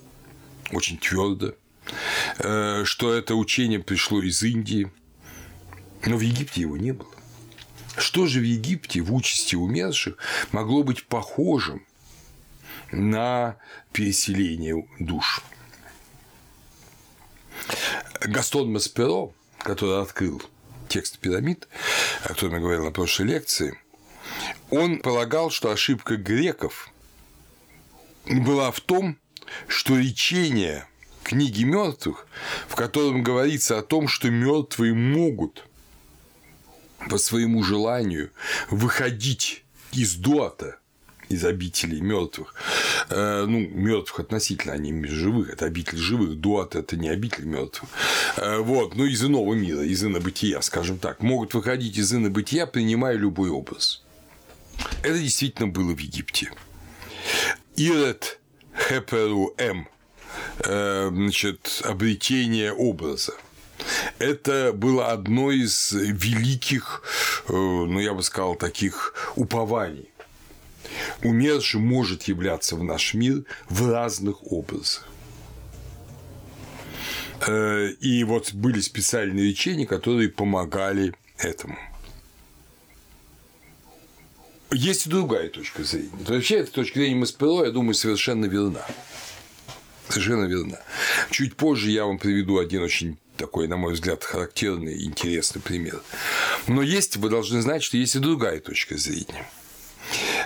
[0.73, 1.55] очень твердо,
[2.39, 4.91] э, что это учение пришло из Индии,
[6.05, 7.14] но в Египте его не было.
[7.97, 10.17] Что же в Египте в участи умерших
[10.53, 11.87] могло быть похожим
[12.91, 13.57] на
[13.93, 15.43] переселение душ?
[18.21, 20.43] Гастон Масперо, который открыл
[20.89, 21.69] текст пирамид,
[22.25, 23.79] о котором я говорил на прошлой лекции,
[24.71, 26.91] он полагал, что ошибка греков
[28.27, 29.19] была в том,
[29.69, 30.87] что речение
[31.23, 32.27] книги мертвых,
[32.69, 35.67] в котором говорится о том, что мертвые могут
[37.09, 38.31] по своему желанию
[38.71, 40.79] выходить из дота,
[41.29, 42.55] из обителей мертвых.
[43.09, 47.91] Э, ну, мертвых относительно, они живых, это обитель живых, дуат это не обитель мертвых.
[48.37, 53.17] Э, вот, ну, из иного мира, из инобытия, скажем так, могут выходить из инобытия, принимая
[53.17, 54.03] любой образ.
[55.03, 56.51] Это действительно было в Египте.
[57.77, 58.41] Ирет
[58.89, 59.89] Хеперу М.
[60.59, 63.35] Э, значит, обретение образа.
[64.19, 67.03] Это было одно из великих,
[67.49, 70.09] э, ну, я бы сказал, таких упований.
[71.23, 75.07] Умерший может являться в наш мир в разных образах.
[77.47, 81.79] Э, и вот были специальные лечения, которые помогали этому.
[84.71, 86.11] Есть и другая точка зрения.
[86.27, 88.85] Вообще, эта точка зрения Маспело, я думаю, совершенно верна.
[90.09, 90.79] Совершенно верна.
[91.31, 96.03] Чуть позже я вам приведу один очень такой, на мой взгляд, характерный интересный пример.
[96.67, 99.47] Но есть, вы должны знать, что есть и другая точка зрения.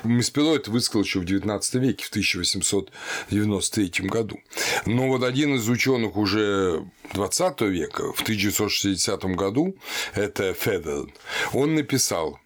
[0.05, 4.41] Маспиро это высказал еще в XIX веке, в 1893 году.
[4.87, 9.77] Но вот один из ученых уже XX века, в 1960 году,
[10.15, 11.13] это Федерн,
[11.53, 12.39] он написал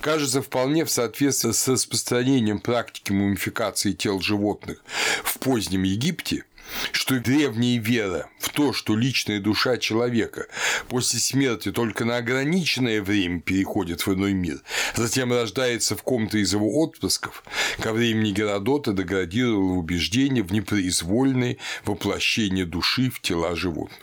[0.00, 4.82] кажется вполне в соответствии с распространением практики мумификации тел животных
[5.22, 6.44] в позднем Египте,
[6.92, 10.46] что древняя вера в то, что личная душа человека
[10.88, 14.60] после смерти только на ограниченное время переходит в иной мир,
[14.94, 17.44] затем рождается в ком-то из его отпрысков,
[17.80, 23.98] ко времени Геродота деградировало убеждение в непроизвольное воплощение души в тела животных.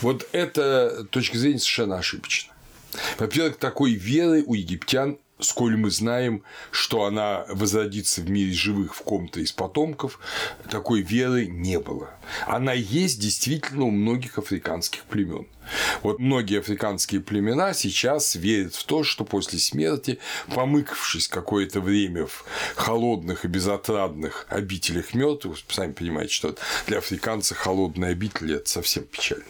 [0.00, 2.52] Вот эта точка зрения совершенно ошибочна.
[3.18, 9.02] Во-первых, такой веры у египтян сколь мы знаем, что она возродится в мире живых в
[9.02, 10.18] ком-то из потомков,
[10.70, 12.10] такой веры не было.
[12.46, 15.46] Она есть действительно у многих африканских племен.
[16.02, 20.18] Вот многие африканские племена сейчас верят в то, что после смерти,
[20.54, 28.10] помыкавшись какое-то время в холодных и безотрадных обителях мертвых, сами понимаете, что для африканца холодная
[28.10, 29.44] обитель– это совсем печально.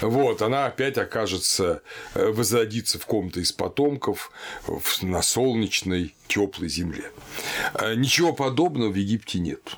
[0.00, 1.82] Вот, она опять окажется,
[2.14, 4.30] э, возродится в ком-то из потомков
[5.02, 7.10] на солнечной, теплой земле.
[7.74, 9.76] Э, ничего подобного в Египте нет.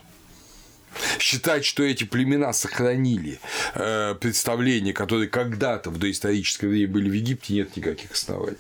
[1.19, 3.39] Считать, что эти племена сохранили
[3.75, 8.57] э, представления, которые когда-то в доисторическое время были в Египте, нет никаких оснований.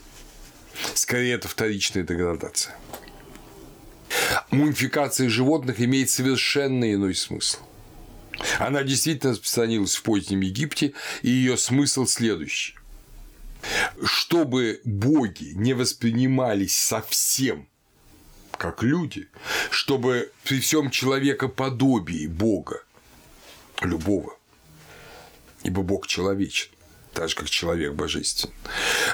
[0.95, 2.75] Скорее, это вторичная деградация.
[4.51, 7.59] Мумификация животных имеет совершенно иной смысл.
[8.59, 12.75] Она действительно распространилась в позднем Египте, и ее смысл следующий.
[14.03, 17.69] Чтобы боги не воспринимались совсем
[18.57, 19.29] как люди,
[19.71, 22.83] чтобы при всем человекоподобии Бога,
[23.83, 24.37] любого,
[25.63, 26.71] ибо Бог человечен,
[27.13, 28.51] так же, как человек божествен,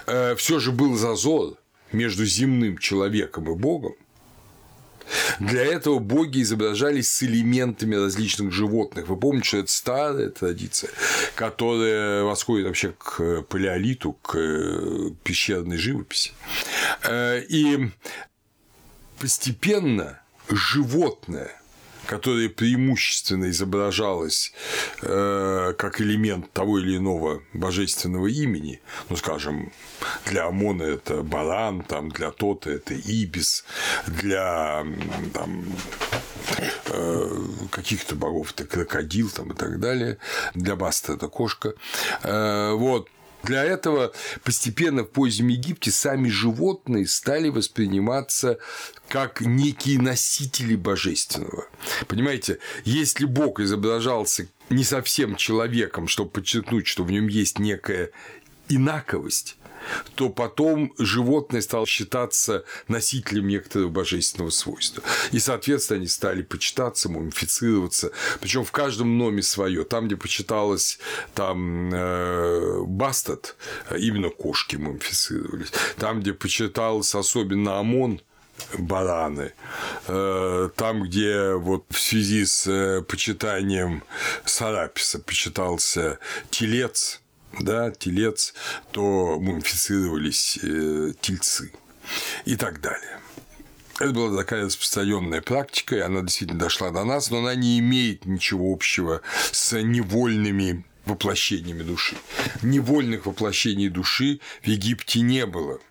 [0.07, 1.57] э, все же был зазор
[1.93, 3.95] между земным человеком и Богом,
[5.41, 9.09] для этого боги изображались с элементами различных животных.
[9.09, 10.91] Вы помните, что это старая традиция,
[11.35, 16.33] которая восходит вообще к палеолиту, к э, пещерной живописи.
[17.05, 17.91] Э, и
[19.19, 21.62] постепенно животное
[22.07, 24.53] которое преимущественно изображалось
[25.03, 29.73] э, как элемент того или иного божественного имени, ну, скажем,
[30.27, 33.65] для Амона это баран, там, для Тота это ибис,
[34.07, 34.85] для
[35.33, 35.65] там,
[36.87, 37.39] э,
[37.71, 40.19] каких-то богов это крокодил там, и так далее,
[40.55, 41.75] для Баста это кошка.
[42.23, 43.09] Э, вот,
[43.43, 44.13] для этого
[44.45, 48.59] постепенно в позднем Египте сами животные стали восприниматься
[49.09, 51.67] как некие носители божественного.
[52.07, 58.11] Понимаете, если Бог изображался не совсем человеком, чтобы подчеркнуть, что в нем есть некая
[58.69, 59.57] инаковость,
[60.15, 65.03] то потом животное стало считаться носителем некоторого божественного свойства.
[65.33, 68.13] И, соответственно, они стали почитаться, мумифицироваться.
[68.41, 69.85] Причем в каждом номе свое.
[69.85, 70.99] Там, где почиталось
[71.35, 73.57] там э, Бастат,
[73.97, 75.73] именно кошки мумифицировались.
[75.97, 78.21] Там, где почиталось особенно ОМОН,
[78.79, 79.53] бараны.
[80.07, 84.03] Э, там, где вот в связи с э, почитанием
[84.45, 86.19] Сараписа почитался
[86.51, 87.22] телец,
[87.61, 88.55] да, телец,
[88.91, 91.73] то мумифицировались э, тельцы
[92.45, 93.19] и так далее.
[94.01, 98.25] Это была такая распространенная практика, и она действительно дошла до нас, но она не имеет
[98.27, 99.21] ничего общего
[99.53, 102.17] с невольными воплощениями души.
[102.63, 105.79] Невольных воплощений души в Египте не было–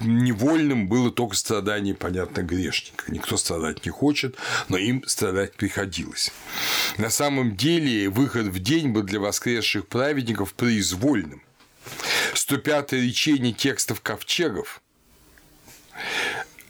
[0.00, 3.10] Невольным было только страдание, понятно, грешника.
[3.10, 4.36] Никто страдать не хочет,
[4.68, 6.32] но им страдать приходилось.
[6.98, 11.42] На самом деле выход в день был для воскресших праведников произвольным.
[12.34, 14.82] 105-е речение текстов ковчегов,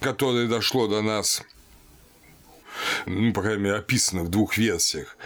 [0.00, 1.42] которое дошло до нас
[3.06, 5.16] ну, по крайней мере, описано в двух версиях.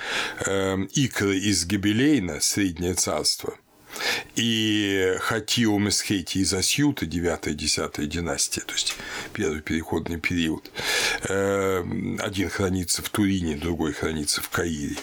[0.44, 3.56] Эм, Икры из Гебелейна, Среднее царство–
[4.36, 8.95] и Хатио Месхети из Асьюта, 9-10 династия, то есть
[9.32, 10.70] первый переходный период.
[11.28, 14.97] Эм, один хранится в Турине, другой хранится в Каире,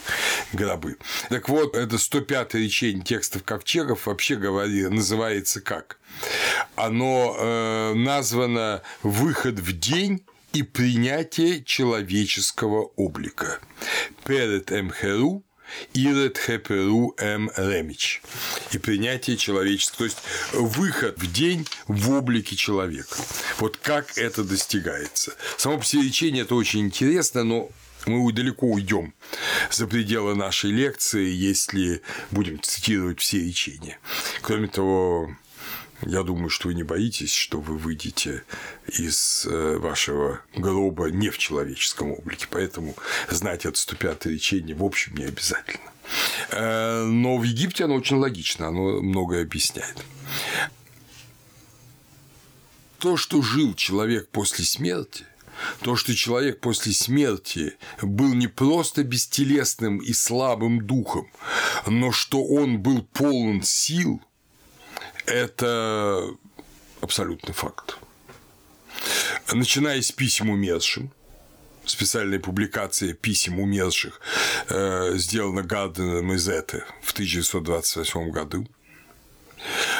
[0.53, 0.97] гробы.
[1.29, 5.97] Так вот, это 105 речение текстов ковчегов, вообще говоря, называется как?
[6.75, 10.23] Оно э, названо «Выход в день
[10.53, 13.59] и принятие человеческого облика».
[14.25, 15.43] Перед Эмхеру
[15.93, 17.51] Ирет Хеперу М.
[17.55, 18.21] Ремич
[18.71, 20.17] и принятие человечества, то есть
[20.53, 23.15] выход в день в облике человека.
[23.57, 25.33] Вот как это достигается.
[25.57, 27.69] Само по себе речение это очень интересно, но
[28.05, 29.13] мы далеко уйдем
[29.71, 32.01] за пределы нашей лекции, если
[32.31, 33.97] будем цитировать все речения.
[34.41, 35.35] Кроме того,
[36.05, 38.43] я думаю, что вы не боитесь, что вы выйдете
[38.87, 42.95] из э, вашего гроба не в человеческом облике, поэтому
[43.29, 45.91] знать это 105 речение в общем не обязательно.
[46.51, 50.03] Э, но в Египте оно очень логично, оно многое объясняет.
[52.99, 55.25] То, что жил человек после смерти,
[55.81, 61.29] то, что человек после смерти был не просто бестелесным и слабым духом,
[61.87, 64.21] но что он был полон сил,
[65.25, 66.29] это
[67.01, 67.97] абсолютный факт.
[69.51, 71.11] Начиная с писем умершим,
[71.85, 74.19] специальная публикация писем умерших
[74.69, 78.67] э, сделана Гарденером из Эты в 1928 году.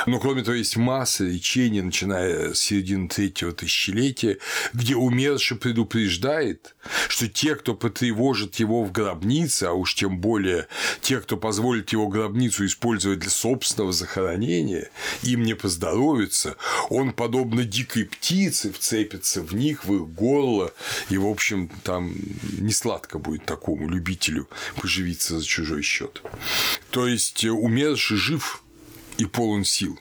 [0.06, 4.38] Но, кроме того, есть масса речений, начиная с середины третьего тысячелетия,
[4.74, 6.76] где умерший предупреждает,
[7.08, 10.68] что те, кто потревожит его в гробнице, а уж тем более
[11.02, 14.90] те, кто позволит его гробницу использовать для собственного захоронения,
[15.24, 16.56] им не поздоровится,
[16.90, 20.74] он, подобно дикой птице, вцепится в них, в их горло,
[21.10, 22.14] и, в общем, там
[22.60, 26.22] не сладко будет такому любителю поживиться за чужой счет.
[26.92, 28.62] То есть умерший жив
[29.18, 30.00] и полон сил.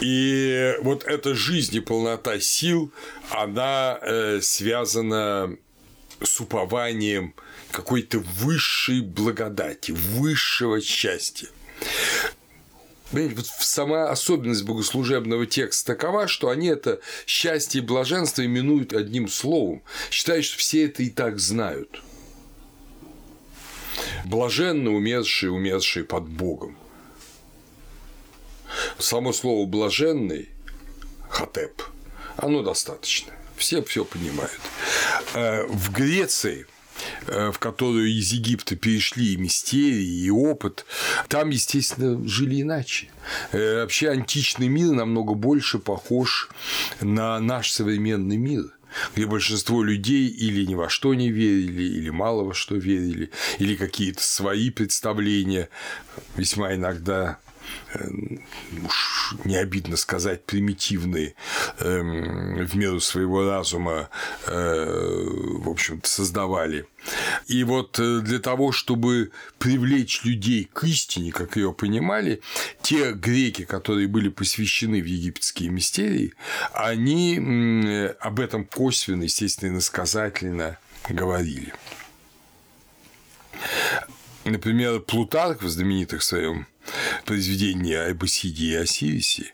[0.00, 2.90] И вот эта жизнь и полнота сил,
[3.30, 5.56] она э, связана
[6.22, 7.34] с упованием
[7.70, 11.48] какой-то высшей благодати, высшего счастья.
[13.10, 19.28] Понимаете, вот сама особенность богослужебного текста такова, что они это счастье и блаженство именуют одним
[19.28, 22.00] словом, считают, что все это и так знают.
[24.24, 26.76] Блаженно умершие, умершие под Богом.
[28.98, 30.48] Само слово «блаженный»–
[31.28, 31.82] «хатеп»–
[32.36, 33.32] оно достаточно.
[33.56, 34.60] Все все понимают.
[35.34, 36.66] Э, в Греции
[37.26, 40.86] э, в которую из Египта перешли и мистерии, и опыт,
[41.28, 43.08] там, естественно, жили иначе.
[43.52, 46.48] Э, вообще античный мир намного больше похож
[47.00, 48.72] на наш современный мир
[49.14, 53.76] где большинство людей или ни во что не верили, или мало во что верили, или
[53.76, 55.68] какие-то свои представления,
[56.36, 57.38] весьма иногда
[58.84, 61.34] уж не обидно сказать, примитивные
[61.78, 64.08] эм, в меру своего разума,
[64.46, 65.26] э,
[65.58, 66.86] в общем-то, создавали.
[67.46, 72.40] И вот э, для того, чтобы привлечь людей к истине, как ее понимали,
[72.82, 76.34] те греки, которые были посвящены в египетские мистерии,
[76.72, 81.72] они об этом косвенно, естественно, иносказательно говорили.
[84.44, 86.66] Например, Плутарх в знаменитых своем
[87.24, 89.52] произведении об Исиде и Осирисе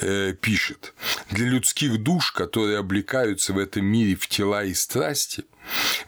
[0.00, 0.94] э, пишет
[1.30, 5.44] «Для людских душ, которые облекаются в этом мире в тела и страсти,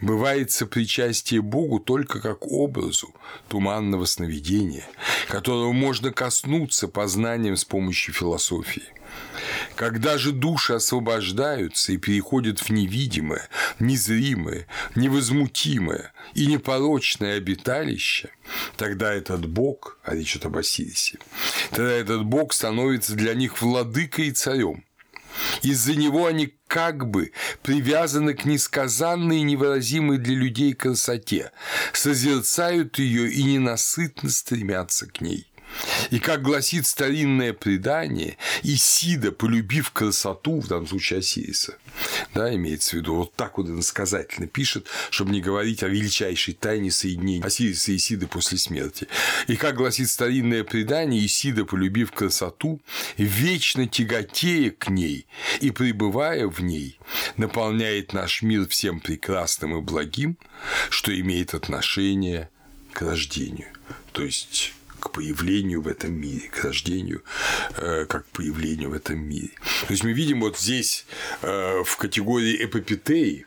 [0.01, 3.15] бывает сопричастие Богу только как образу
[3.49, 4.89] туманного сновидения,
[5.29, 8.85] которого можно коснуться познанием с помощью философии.
[9.77, 13.49] Когда же души освобождаются и переходят в невидимое,
[13.79, 18.31] незримое, невозмутимое и непорочное обиталище,
[18.77, 21.19] тогда этот Бог, а речь идет об Осирисе,
[21.71, 24.85] тогда этот Бог становится для них владыкой и царем.
[25.63, 31.53] Из-за него они как бы привязаны к несказанной и невыразимой для людей красоте,
[31.93, 35.50] созерцают ее и ненасытно стремятся к ней.
[36.11, 41.77] И как гласит старинное предание, Исида, полюбив красоту, в данном случае Осириса,
[42.35, 46.91] да, имеется в виду, вот так вот иносказательно пишет, чтобы не говорить о величайшей тайне
[46.91, 49.09] соединения Осириса и Исиды после смерти.
[49.47, 52.81] И как гласит старинное предание, Исида, полюбив красоту,
[53.17, 55.27] вечно тяготея к ней
[55.61, 56.99] и пребывая в ней,
[57.37, 60.37] наполняет наш мир всем прекрасным и благим,
[60.91, 62.51] что имеет отношение
[62.93, 63.69] к рождению.
[64.13, 67.23] То есть к появлению в этом мире, к рождению
[67.77, 69.51] э, как к появлению в этом мире.
[69.87, 71.07] То есть мы видим вот здесь
[71.43, 73.47] э, в категории эпопетеи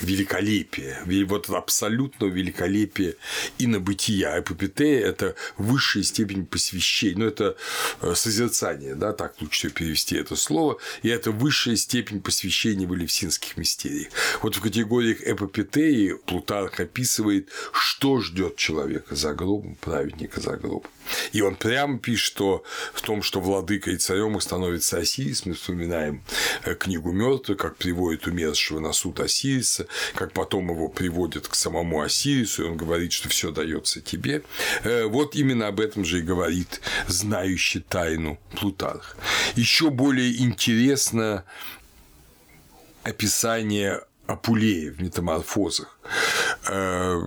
[0.00, 3.14] великолепие, вот абсолютного великолепия
[3.58, 4.38] и на бытия.
[4.38, 7.56] Эпопетея– это высшая степень посвящения, ну, это
[8.00, 13.56] э, созерцание, да, так лучше перевести это слово, и это высшая степень посвящения в элевсинских
[13.56, 14.08] мистериях.
[14.42, 20.90] Вот в категориях эпопетеи Плутарх описывает, что ждет человека за гробом, праведника за гробом.
[21.32, 26.22] И он прямо пишет, что в том, что владыкой и царем становится Осирис, мы вспоминаем
[26.64, 32.02] э, книгу мертвых, как приводит умершего на суд Осириса, как потом его приводят к самому
[32.02, 34.42] Осирису, и он говорит, что все дается тебе.
[34.84, 39.16] Э, вот именно об этом же и говорит знающий тайну Плутарх.
[39.54, 41.44] Еще более интересно
[43.02, 45.98] описание Апулея в метаморфозах.
[46.68, 47.22] Э,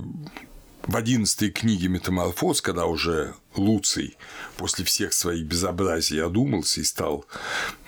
[0.83, 4.17] в одиннадцатой книге «Метаморфоз», когда уже Луций
[4.57, 7.25] после всех своих безобразий одумался и стал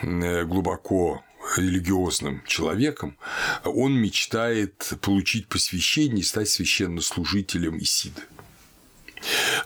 [0.01, 1.23] э, глубоко
[1.57, 3.17] религиозным человеком,
[3.63, 8.21] он мечтает получить посвящение и стать священнослужителем Исиды.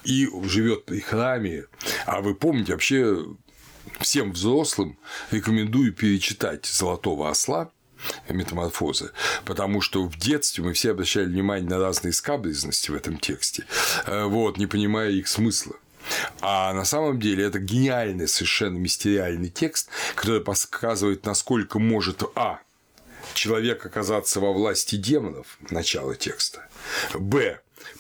[0.04, 1.66] И живет при храме.
[2.06, 3.26] А вы помните, вообще
[4.00, 4.98] всем взрослым
[5.32, 7.72] рекомендую перечитать «Золотого осла»,
[8.30, 9.12] метаморфозы,
[9.43, 13.66] потому что в детстве мы все обращали внимание на разные скабрезности в этом тексте,
[14.06, 15.76] э, вот, не понимая их смысла.
[16.41, 22.60] А на самом деле это гениальный, совершенно мистериальный текст, который показывает, насколько может А.
[23.34, 26.68] Человек оказаться во власти демонов, начало текста,
[27.14, 27.60] Б.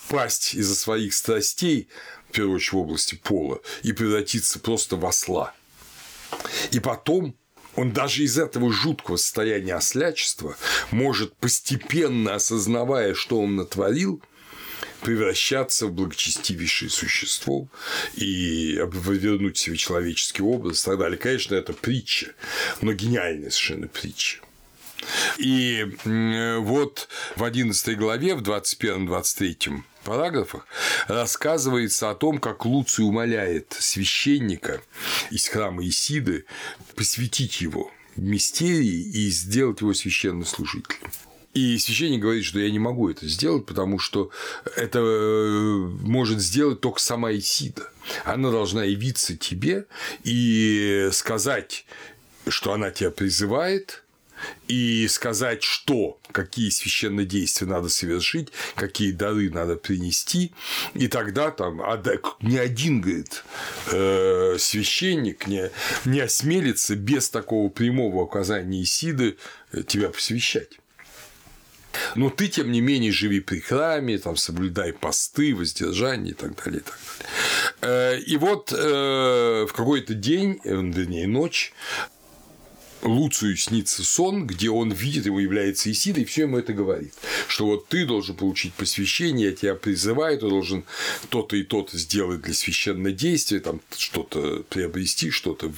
[0.09, 1.89] пасть из-за своих страстей,
[2.29, 5.53] в первую очередь в области пола, и превратиться просто в осла.
[6.71, 7.35] И потом
[7.75, 10.57] он даже из этого жуткого состояния ослячества
[10.89, 14.21] может постепенно, осознавая, что он натворил,
[15.01, 17.67] превращаться в благочестивейшее существо
[18.15, 21.17] и вернуть себе человеческий образ и так далее.
[21.17, 22.33] Конечно, это притча,
[22.81, 24.39] но гениальная совершенно притча.
[25.37, 25.85] И
[26.59, 30.67] вот в 11 главе, в 21-23 параграфах
[31.07, 34.81] рассказывается о том, как Луций умоляет священника
[35.29, 36.45] из храма Исиды
[36.95, 41.11] посвятить его мистерии и сделать его священнослужителем.
[41.57, 44.29] И священник говорит, что я не могу это сделать, потому что
[44.75, 47.89] это э, может сделать только сама Исида.
[48.25, 49.87] Она должна явиться тебе
[50.23, 51.87] и сказать,
[52.47, 54.03] что она тебя призывает,
[54.67, 60.51] и сказать, что, какие священные действия надо совершить, какие дары надо принести,
[60.93, 61.81] и тогда там
[62.39, 63.43] ни один, говорит,
[63.91, 65.71] э, священник не,
[66.05, 69.37] не осмелится без такого прямого указания Исиды
[69.87, 70.77] тебя посвящать.
[72.15, 76.81] Но ты, тем не менее, живи при храме, там, соблюдай посты, воздержание и так далее.
[76.81, 76.99] И, так
[77.81, 78.17] далее.
[78.17, 81.73] Э, и вот в какой-то день, вернее, ночь,
[83.03, 87.13] Луцию снится сон, где он видит, ему является Исида, и все ему это говорит,
[87.47, 90.83] что вот ты должен получить посвящение, я тебя призываю, ты должен
[91.29, 95.71] то-то и то-то сделать для священного действия, там что-то приобрести, что-то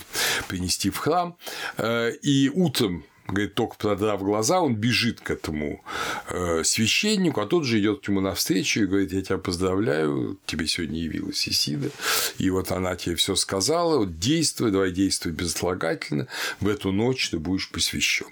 [0.47, 1.35] принести в храм.
[1.77, 3.03] Э, и утром
[3.33, 5.83] говорит, только продрав глаза, он бежит к этому
[6.29, 10.67] э, священнику, а тот же идет к нему навстречу и говорит, я тебя поздравляю, тебе
[10.67, 11.89] сегодня явилась Исида,
[12.37, 16.27] и вот она тебе все сказала, вот действуй, давай действуй безотлагательно,
[16.59, 18.27] в эту ночь ты будешь посвящен.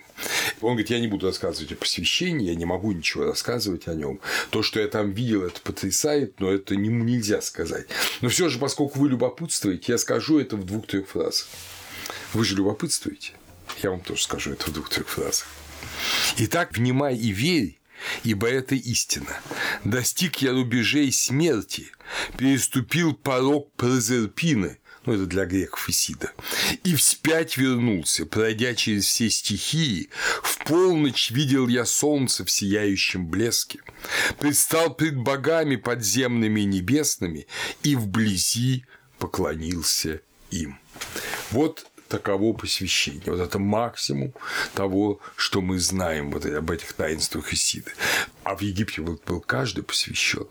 [0.62, 4.20] Он говорит, я не буду рассказывать о посвящении, я не могу ничего рассказывать о нем.
[4.50, 7.88] То, что я там видел, это потрясает, но это не, нельзя сказать.
[8.22, 11.48] Но все же, поскольку вы любопытствуете, я скажу это в двух-трех фразах.
[12.34, 13.34] Вы же любопытствуете.
[13.82, 15.48] Я вам тоже скажу это в двух-трех фразах.
[16.38, 17.80] Итак, внимай и верь,
[18.24, 19.40] ибо это истина.
[19.84, 21.92] Достиг я рубежей смерти,
[22.38, 26.34] переступил порог Прозерпины, ну, это для греков Исида,
[26.84, 30.10] и вспять вернулся, пройдя через все стихии,
[30.44, 33.80] в полночь видел я солнце в сияющем блеске,
[34.40, 37.48] предстал пред богами подземными и небесными,
[37.84, 38.86] и вблизи
[39.18, 40.22] поклонился
[40.52, 40.80] им.
[41.52, 43.24] Вот таково посвящение.
[43.32, 44.34] Вот это максимум
[44.74, 47.91] того, что мы знаем вот об этих таинствах Исиды.
[48.43, 50.47] А в Египте был, был каждый посвященный.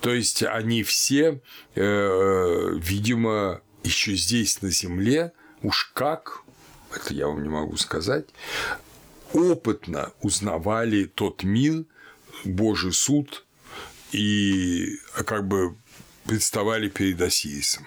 [0.00, 1.40] То есть они все,
[1.74, 5.32] э, видимо, еще здесь на земле,
[5.62, 6.42] уж как,
[6.94, 8.26] это я вам не могу сказать,
[9.32, 11.84] опытно узнавали тот мир,
[12.44, 13.44] Божий суд
[14.12, 15.76] и как бы
[16.24, 17.86] представали перед Осирисом.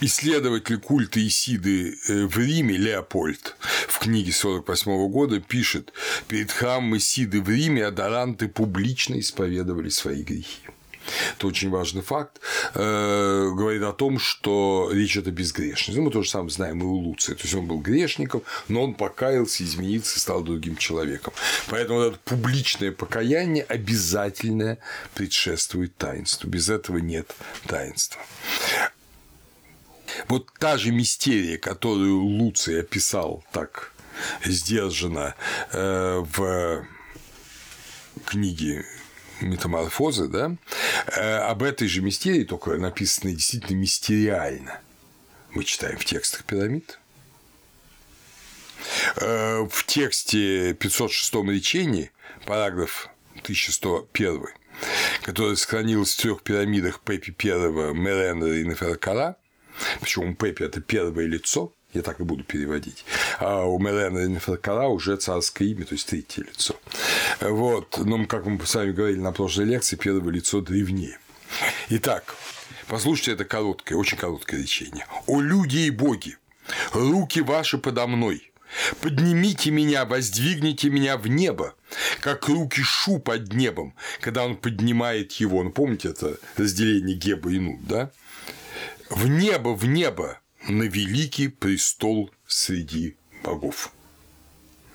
[0.00, 3.56] Исследователь культа Исиды э, в Риме Леопольд
[3.88, 5.92] в книге 48 года пишет,
[6.28, 10.60] перед храмом Исиды в Риме адоранты публично исповедовали свои грехи.
[11.36, 12.40] Это очень важный факт.
[12.74, 15.98] Э, говорит о том, что речь это безгрешность.
[15.98, 17.34] Мы тоже самое знаем и у Луция.
[17.34, 21.32] То есть он был грешником, но он покаялся, изменился, стал другим человеком.
[21.70, 24.78] Поэтому это публичное покаяние обязательно
[25.14, 26.48] предшествует таинству.
[26.48, 27.34] Без этого нет
[27.66, 28.20] таинства.
[30.26, 33.92] Вот та же мистерия, которую Луций описал так
[34.44, 35.34] сдержанно
[35.72, 36.86] э, в
[38.26, 38.84] книге
[39.40, 40.56] метаморфозы, да,
[41.06, 44.80] э, об этой же мистерии, только написано действительно мистериально.
[45.50, 46.98] Мы читаем в текстах пирамид.
[49.16, 52.10] Э, в тексте 506 речении,
[52.44, 53.08] параграф
[53.42, 54.46] 1101,
[55.22, 59.36] который сохранился в трех пирамидах Пепи I, Меренера и Неферкара,
[60.00, 63.04] Почему Пеппи– это первое лицо я так и буду переводить,
[63.38, 66.76] а у Мелена и Неферкара уже царское имя, то есть третье лицо.
[67.40, 71.18] Вот, но, как мы с вами говорили на прошлой лекции, первое лицо древнее.
[71.88, 72.34] Итак,
[72.88, 75.06] послушайте это короткое, очень короткое речение.
[75.26, 76.36] «О люди и боги,
[76.92, 78.52] руки ваши подо мной,
[79.00, 81.74] Поднимите меня, воздвигните меня в небо,
[82.20, 85.62] как руки Шу под небом, когда он поднимает его.
[85.62, 88.10] Ну, помните это разделение Геба и Нут, да?
[89.10, 90.38] В небо, в небо,
[90.68, 93.90] на великий престол среди богов.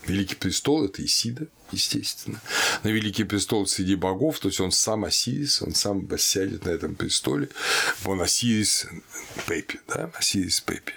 [0.06, 2.42] Великий престол– это Исида, естественно.
[2.84, 6.96] На Великий престол среди богов, то есть он сам Осирис, он сам сядет на этом
[6.96, 7.50] престоле.
[8.06, 8.86] Он Осирис
[9.48, 10.94] Пепи, да, Осирис Пепи.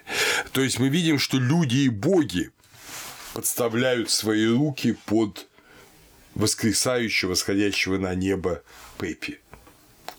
[0.53, 2.51] То есть мы видим, что люди и боги
[3.33, 5.47] подставляют свои руки под
[6.35, 8.63] воскресающего, восходящего на небо
[8.99, 9.39] Пепи.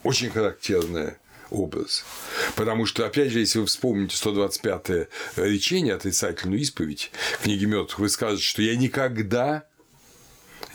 [0.04, 1.20] Очень характерная
[1.50, 2.04] образ.
[2.56, 8.43] Потому что, опять же, если вы вспомните 125-е речение, отрицательную исповедь книги мертвых, вы скажете,
[8.43, 9.68] что я никогда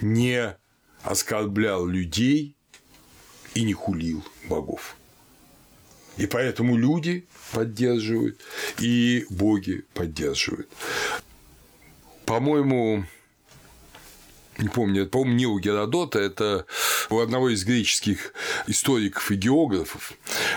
[0.01, 0.57] не
[1.03, 2.57] оскорблял людей
[3.55, 4.97] и не хулил богов.
[6.16, 8.41] И поэтому люди поддерживают,
[8.79, 10.68] и боги поддерживают.
[12.27, 13.07] По-моему,
[14.59, 16.67] не помню, по-моему, не у Геродота, это
[17.09, 18.35] у одного из греческих
[18.67, 20.13] историков и географов.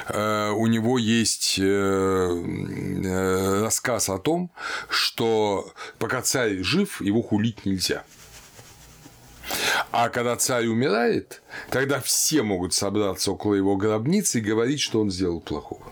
[0.10, 4.52] Э, у него есть э, э, рассказ о том,
[4.89, 8.04] что пока царь жив, его хулить нельзя.
[9.91, 15.10] А когда царь умирает, тогда все могут собраться около его гробницы и говорить, что он
[15.10, 15.84] сделал плохого.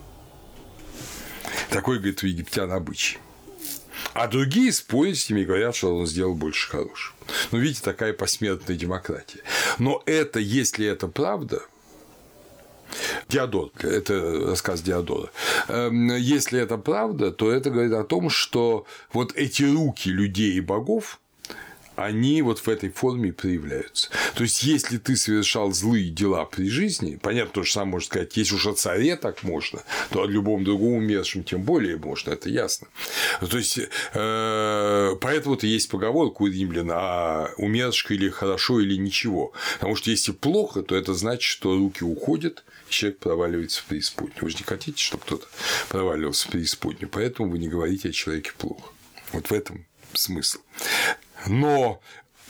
[1.69, 3.17] Такой, говорит, у египтян обычай.
[4.13, 7.15] А другие с ними и говорят, что он сделал больше хорошего.
[7.51, 9.39] Ну, видите, такая посмертная демократия.
[9.79, 11.61] Но это, если это правда,
[13.27, 15.31] Диодор, это рассказ Диодора.
[15.67, 20.61] Эм, если это правда, то это говорит о том, что вот эти руки людей и
[20.61, 21.19] богов
[21.95, 24.09] они вот в этой форме проявляются.
[24.35, 28.35] То есть, если ты совершал злые дела при жизни, понятно, то же самое можно сказать,
[28.37, 32.49] если уж о царе так можно, то о любом другом умершем тем более можно, это
[32.49, 32.87] ясно.
[33.39, 33.79] То есть,
[34.13, 39.53] э, поэтому-то есть поговорка у римлян, а умершка или хорошо, или ничего.
[39.75, 44.37] Потому что если плохо, то это значит, что руки уходят, человек проваливается в преисподнюю.
[44.41, 45.47] Вы же не хотите, чтобы кто-то
[45.89, 48.89] проваливался в преисподнюю, поэтому вы не говорите о человеке плохо.
[49.31, 50.59] Вот в этом смысл.
[51.47, 52.01] Но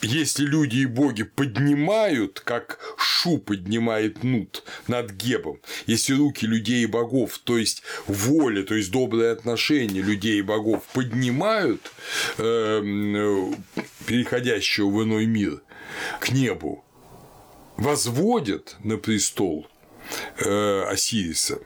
[0.02, 6.86] если люди и боги поднимают, как Шу поднимает Нут над Гебом, если руки людей и
[6.86, 11.90] богов, то есть воля, то есть добрые отношения людей и богов поднимают
[12.38, 12.80] э,
[14.06, 15.62] переходящего в иной мир
[16.20, 16.84] к небу,
[17.76, 19.66] возводят на престол
[20.38, 21.60] э, Осириса,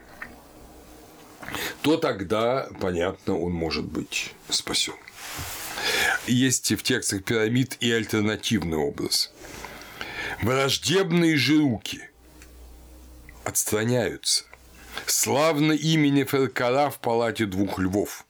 [1.83, 4.95] то тогда, понятно, он может быть спасен
[6.27, 9.33] есть в текстах пирамид и альтернативный образ.
[10.43, 12.01] Враждебные же руки
[13.45, 14.45] отстраняются.
[15.07, 18.25] Славно имени Феркара в палате двух львов.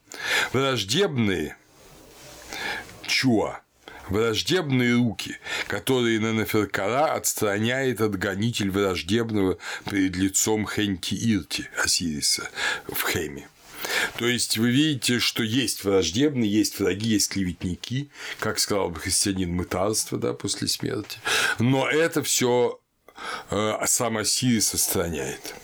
[0.53, 1.55] Враждебные
[3.05, 3.61] Чуа
[4.09, 5.37] враждебные руки,
[5.67, 9.57] которые на Неферкара отстраняет отгонитель враждебного
[9.89, 12.49] перед лицом Хенти Ирти Осириса
[12.87, 13.47] в Хеме.
[14.17, 19.51] То есть вы видите, что есть враждебные, есть враги, есть клеветники, как сказал бы христианин,
[19.51, 21.19] мытарство да, после смерти.
[21.59, 22.79] Но это все
[23.49, 25.55] э, сам Осирис отстраняет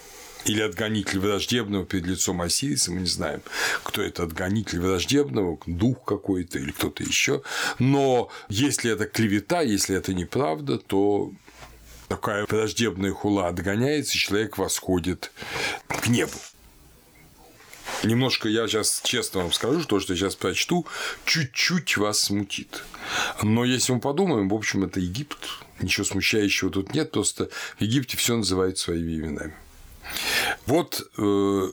[0.45, 3.41] или отгонитель враждебного перед лицом Осириса, мы не знаем,
[3.83, 7.41] кто это отгонитель враждебного, дух какой-то или кто-то еще.
[7.79, 11.31] Но если это клевета, если это неправда, то
[12.07, 15.31] такая враждебная хула отгоняется, и человек восходит
[15.88, 16.38] к небу.
[18.03, 20.86] Немножко я сейчас честно вам скажу, то, что я сейчас прочту,
[21.25, 22.83] чуть-чуть вас смутит.
[23.41, 25.38] Но если мы подумаем, в общем, это Египет,
[25.79, 29.55] ничего смущающего тут нет, просто в Египте все называют своими именами.
[30.65, 31.21] Вот э,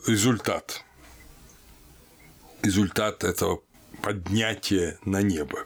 [0.06, 0.82] результат.
[2.62, 3.62] Результат этого
[4.02, 5.64] поднятия на небо.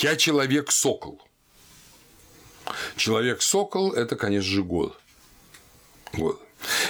[0.00, 1.20] Я человек-сокол.
[2.96, 4.96] Человек-сокол– это, конечно же, гор.
[6.12, 6.40] Вот.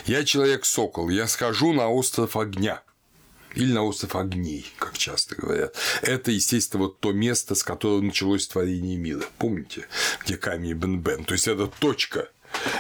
[0.07, 2.83] Я человек-сокол, я схожу на остров огня.
[3.55, 5.77] Или на остров огней, как часто говорят.
[6.01, 9.25] Это, естественно, вот то место, с которого началось творение мира.
[9.37, 9.87] Помните,
[10.25, 11.25] где камень Бен-Бен?
[11.25, 12.31] То есть это точка,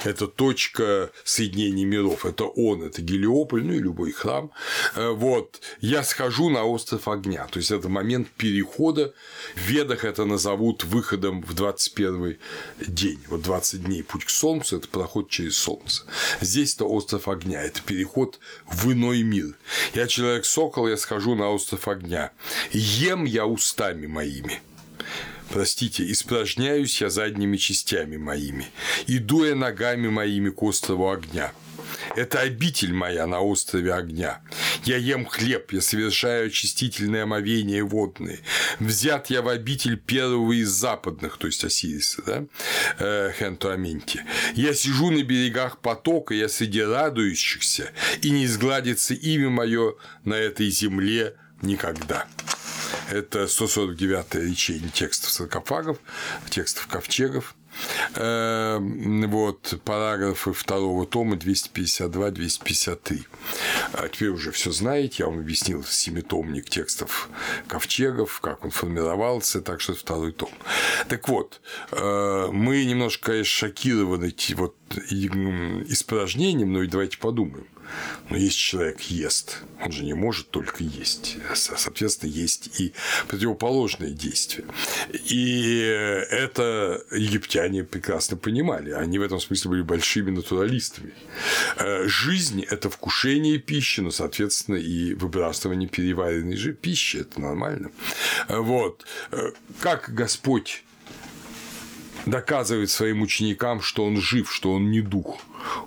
[0.04, 4.50] это точка соединения миров, это он, это Гелиополь, ну и любой храм.
[4.94, 9.14] Э, вот, я схожу на остров огня, то есть это момент перехода,
[9.54, 12.38] в Ведах это назовут выходом в 21
[12.80, 16.04] день, вот 20 дней путь к Солнцу, это проход через Солнце.
[16.40, 19.54] Здесь это остров огня, это переход в иной мир.
[19.94, 22.32] Я человек-сокол, я схожу на остров огня,
[22.72, 24.60] ем я устами моими,
[25.52, 28.66] простите, испражняюсь я задними частями моими,
[29.06, 31.52] иду я ногами моими к острову огня.
[32.16, 34.40] Это обитель моя на острове огня.
[34.84, 38.40] Я ем хлеб, я совершаю очистительные омовения водные.
[38.80, 42.44] Взят я в обитель первого из западных, то есть Осириса, да,
[42.98, 44.22] э, Хентуаменти.
[44.54, 47.90] Я сижу на берегах потока, я среди радующихся,
[48.22, 49.94] и не изгладится имя мое
[50.24, 52.26] на этой земле никогда.
[53.12, 55.98] Это 149-е речение текстов саркофагов,
[56.48, 57.54] текстов ковчегов.
[58.14, 63.26] Эм, вот, параграфы второго тома 252-253.
[63.92, 67.28] А теперь уже все знаете, я вам объяснил семитомник текстов
[67.68, 70.50] ковчегов, как он формировался, так что второй том.
[71.08, 71.60] Так вот,
[71.90, 77.66] э, мы немножко, конечно, шокированы вот испражнением, но и давайте подумаем.
[78.30, 81.36] Но если человек ест, он же не может только есть.
[81.54, 82.92] Соответственно, есть и
[83.28, 84.64] противоположные действия.
[85.12, 85.78] И
[86.30, 88.90] это египтяне прекрасно понимали.
[88.90, 91.12] Они в этом смысле были большими натуралистами.
[91.76, 97.18] Э, жизнь– это вкушение пищи, но, соответственно, и выбрасывание переваренной же пищи.
[97.18, 97.90] Это нормально.
[98.48, 99.04] Э, вот.
[99.30, 100.84] Э, как Господь
[102.26, 105.38] доказывает своим ученикам, что он жив, что он не дух.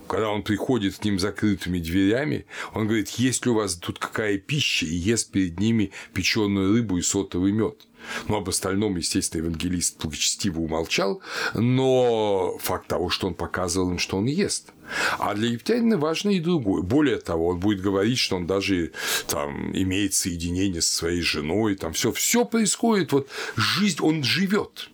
[0.07, 4.37] Когда он приходит к ним закрытыми дверями, он говорит, есть ли у вас тут какая
[4.37, 7.87] пища, и ест перед ними печеную рыбу и сотовый мед.
[8.27, 11.21] Ну, об остальном, естественно, евангелист благочестиво умолчал,
[11.53, 14.71] но факт того, что он показывал им, что он ест.
[15.17, 16.83] А для египтянина важно и другое.
[16.83, 18.91] Более того, он будет говорить, что он даже
[19.27, 24.89] там имеет соединение со своей женой, там все, все происходит, вот жизнь, он живет.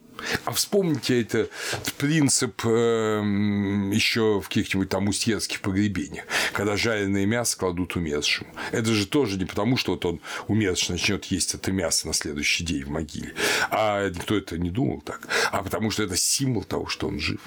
[0.46, 1.52] А вспомните этот
[1.98, 8.54] принцип эм, еще в каких-нибудь там устьерских погребениях, когда жареное мясо кладут умершему.
[8.72, 12.64] Это же тоже не потому, что вот он умерший начнет есть это мясо на следующий
[12.64, 13.34] день в могиле,
[13.70, 17.42] а никто это не думал так, а потому что это символ того, что он жив.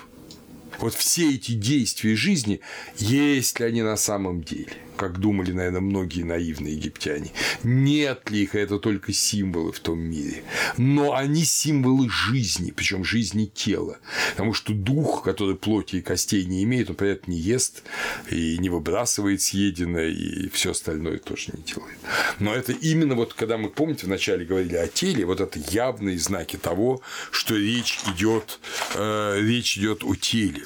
[0.79, 2.61] Вот все эти действия жизни,
[2.97, 7.31] есть ли они на самом деле, как думали, наверное, многие наивные египтяне,
[7.63, 10.45] нет ли их, это только символы в том мире,
[10.77, 13.99] но они символы жизни, причем жизни тела,
[14.31, 17.83] потому что дух, который плоти и костей не имеет, он, понятно, не ест
[18.31, 21.99] и не выбрасывает съеденное, и все остальное тоже не делает.
[22.39, 26.57] Но это именно вот, когда мы, помните, вначале говорили о теле, вот это явные знаки
[26.57, 28.61] того, что речь идет,
[28.95, 30.64] э, речь идет о теле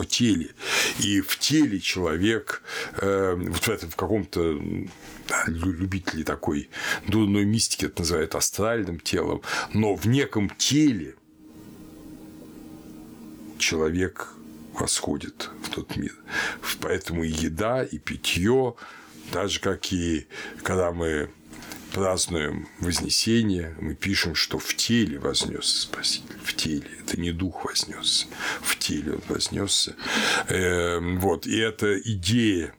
[0.00, 0.50] о теле.
[0.98, 2.62] И в теле человек,
[3.00, 4.60] э, вот в, этом, в каком-то
[5.46, 6.70] любители такой
[7.06, 9.42] дурной мистики это называют астральным телом,
[9.72, 11.14] но в неком теле
[13.58, 14.28] человек
[14.72, 16.14] восходит в тот мир.
[16.80, 18.74] Поэтому и еда, и питье,
[19.32, 20.26] даже как и
[20.62, 21.30] когда мы
[21.90, 26.36] празднуем Вознесение, мы пишем, что в теле вознесся Спаситель.
[26.42, 26.88] В теле.
[27.02, 28.26] Это не дух вознесся.
[28.62, 29.94] В теле он вознесся.
[30.48, 31.46] Эм, вот.
[31.46, 32.74] И эта идея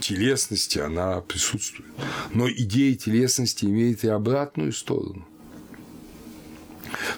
[0.00, 1.90] телесности, она присутствует.
[2.34, 5.26] Но идея телесности имеет и обратную сторону.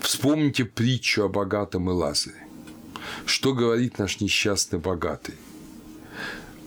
[0.01, 2.47] Вспомните притчу о богатом и Лазаре.
[3.27, 5.35] Что говорит наш несчастный богатый?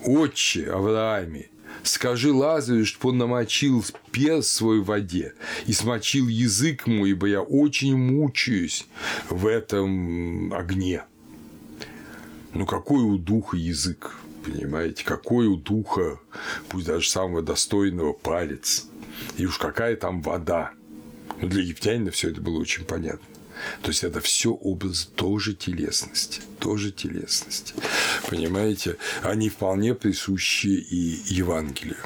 [0.02, 1.48] Отче Аврааме,
[1.84, 5.34] Скажи Лазарю, чтобы он намочил перст свой в воде
[5.66, 8.86] и смочил язык мой, ибо я очень мучаюсь
[9.28, 11.04] в этом огне.
[12.54, 15.04] Ну, какой у духа язык, понимаете?
[15.04, 16.18] Какой у духа,
[16.68, 18.86] пусть даже самого достойного, палец?
[19.36, 20.72] И уж какая там вода.
[21.40, 23.26] Но для египтянина все это было очень понятно.
[23.82, 27.74] То есть это все образ тоже телесности, тоже телесности.
[28.28, 31.98] Понимаете, они вполне присущи и Евангелию.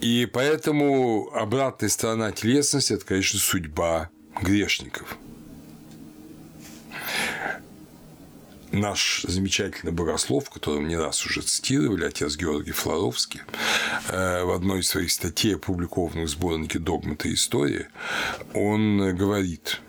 [0.00, 4.10] И поэтому обратная сторона телесности– это, конечно, судьба
[4.42, 5.16] грешников.
[8.74, 13.40] Наш замечательный богослов, которого не раз уже цитировали, отец Георгий Флоровский,
[14.08, 17.86] э, в одной из своих статей, опубликованных в сборнике «Догматы истории»,
[18.52, 19.80] он говорит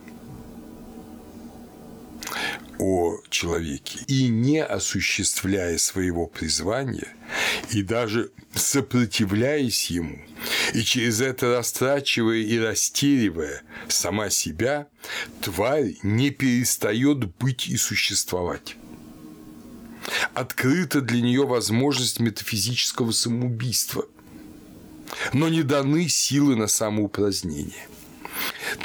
[2.79, 7.13] о человеке и не осуществляя своего призвания
[7.71, 10.19] и даже сопротивляясь ему,
[10.73, 14.87] и через это растрачивая и растеривая сама себя,
[15.41, 18.75] тварь не перестает быть и существовать.
[20.33, 24.05] Открыта для нее возможность метафизического самоубийства,
[25.33, 27.87] но не даны силы на самоупразднение.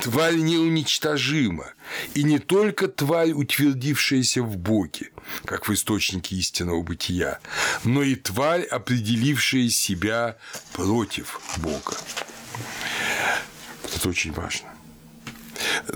[0.03, 1.73] Тварь неуничтожима,
[2.15, 5.11] и не только тварь, утвердившаяся в Боге,
[5.45, 7.41] как в источнике истинного бытия,
[7.85, 10.37] но и тварь, определившая себя
[10.73, 11.97] против Бога.
[13.95, 14.69] Это очень важно.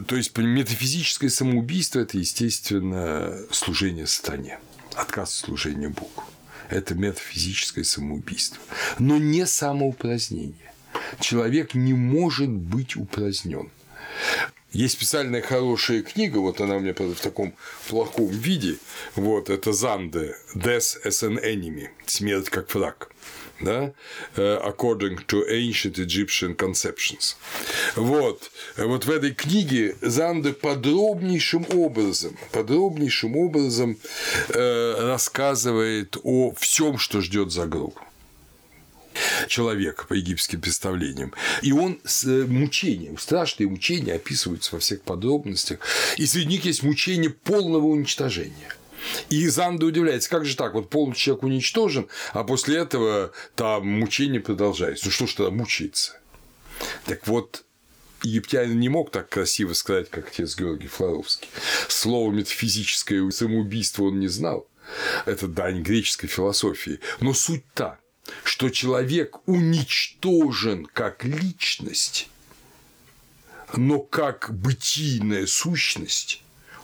[0.06, 4.58] То есть метафизическое самоубийство– это, естественно, служение сатане,
[4.94, 6.24] отказ от служения Богу.
[6.68, 8.58] Это метафизическое самоубийство.
[8.98, 10.73] Но не самоупразднение.
[11.20, 13.70] Человек не может быть упразднен.
[14.72, 17.54] Есть специальная хорошая книга, вот она у меня правда, в таком
[17.88, 18.78] плохом виде,
[19.14, 23.10] вот, это Занде, Death as an Enemy, смерть как враг
[23.60, 23.92] да,
[24.36, 27.36] э, according to ancient Egyptian conceptions.
[27.96, 28.50] Вот.
[28.76, 33.96] Вот в этой книге Занде подробнейшим образом, подробнейшим образом
[34.48, 37.98] э, рассказывает о всем, что ждет за гроб
[39.48, 41.32] человека по египетским представлениям.
[41.62, 45.80] И он с э, мучением, страшные мучения описываются во всех подробностях.
[46.16, 48.74] И среди них есть мучение полного уничтожения.
[49.28, 54.40] И Занда удивляется, как же так, вот полный человек уничтожен, а после этого там мучение
[54.40, 55.06] продолжается.
[55.06, 56.18] Ну что ж тогда мучается?
[57.04, 57.64] Так вот,
[58.22, 61.48] египтянин не мог так красиво сказать, как отец Георгий Флоровский.
[61.88, 64.68] Слово метафизическое самоубийство он не знал.
[65.26, 67.00] Это дань греческой философии.
[67.20, 67.98] Но суть та,
[68.42, 72.28] что человек уничтожен как личность,
[73.76, 76.42] но как бытийная сущность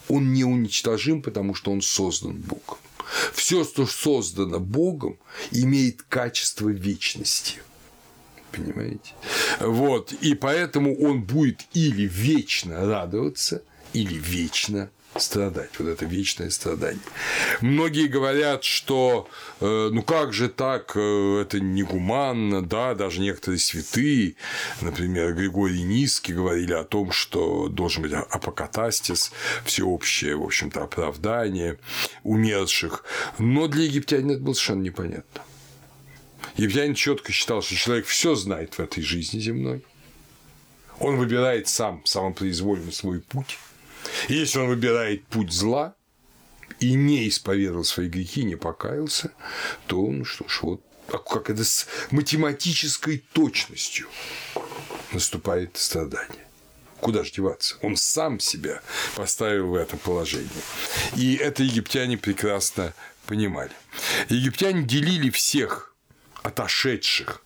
[0.09, 2.79] он не уничтожим, потому что он создан Богом.
[3.33, 5.19] Все, что создано Богом,
[5.53, 7.61] имеет качество вечности.
[8.51, 9.13] Понимаете?
[9.61, 10.13] Вот.
[10.13, 13.63] И поэтому он будет или вечно радоваться,
[13.93, 17.03] или вечно страдать, вот это вечное страдание.
[17.61, 19.29] Многие говорят, что
[19.61, 24.37] э, ну как же так, э, это негуманно, да, даже некоторые святые,
[24.81, 29.33] например, Григорий Низкий говорили о том, что должен быть апокатастис,
[29.65, 31.79] всеобщее, в общем-то, оправдание
[32.23, 33.05] умерших,
[33.39, 35.43] но для египтянина это было совершенно непонятно.
[36.57, 39.85] Египтянин четко считал, что человек все знает в этой жизни земной,
[40.99, 43.59] он выбирает сам самопроизвольно свой путь,
[44.29, 45.95] если он выбирает путь зла
[46.79, 49.33] и не исповедал свои грехи, не покаялся,
[49.87, 50.83] то, ну что ж, вот
[51.19, 54.09] как это с математической точностью
[55.13, 56.47] наступает страдание.
[57.01, 57.77] Куда же деваться?
[57.83, 58.83] Он сам себя
[59.17, 60.49] поставил в это положение.
[61.17, 62.93] И это египтяне прекрасно
[63.27, 63.73] понимали.
[64.29, 65.95] Египтяне делили всех
[66.43, 67.43] отошедших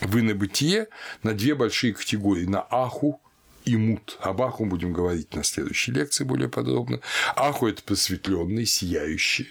[0.00, 0.88] в инобытие
[1.22, 3.20] на две большие категории– на аху
[3.68, 4.16] и мут.
[4.20, 7.00] Об Аху будем говорить на следующей лекции более подробно.
[7.36, 9.48] Аху– это просветленный, сияющий,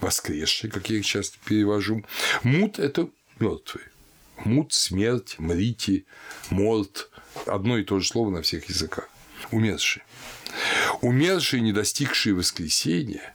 [0.00, 2.04] воскресший, как я их часто перевожу.
[2.42, 3.08] Мут– это
[3.38, 3.84] мертвый.
[4.44, 6.06] Мут– смерть, мрити,
[6.50, 7.10] морт–
[7.46, 9.08] одно и то же слово на всех языках.
[9.52, 10.02] Умерший.
[11.00, 13.34] Умершие, не достигшие воскресения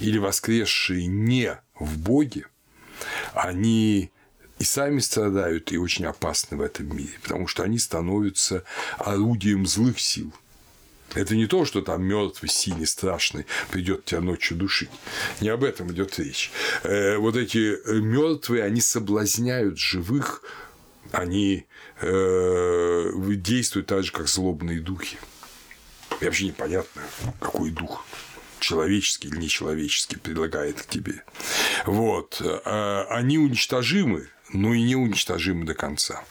[0.00, 2.46] или воскресшие не в Боге,
[3.34, 4.10] они
[4.60, 8.62] и сами страдают, и очень опасны в этом мире, потому что они становятся
[8.98, 10.32] орудием злых сил.
[11.14, 14.90] Это не то, что там мертвый, синий, страшный придет тебя ночью душить.
[15.40, 16.52] Не об этом идет речь.
[16.82, 20.44] Э, вот эти э, мертвые, они соблазняют живых,
[21.10, 21.66] они
[22.02, 25.16] э, действуют так же, как злобные духи.
[26.20, 27.02] И вообще непонятно,
[27.40, 28.04] какой дух
[28.60, 31.24] человеческий или нечеловеческий предлагает к тебе.
[31.86, 32.42] Вот.
[32.66, 36.22] Они уничтожимы, но и неуничтожимы до конца.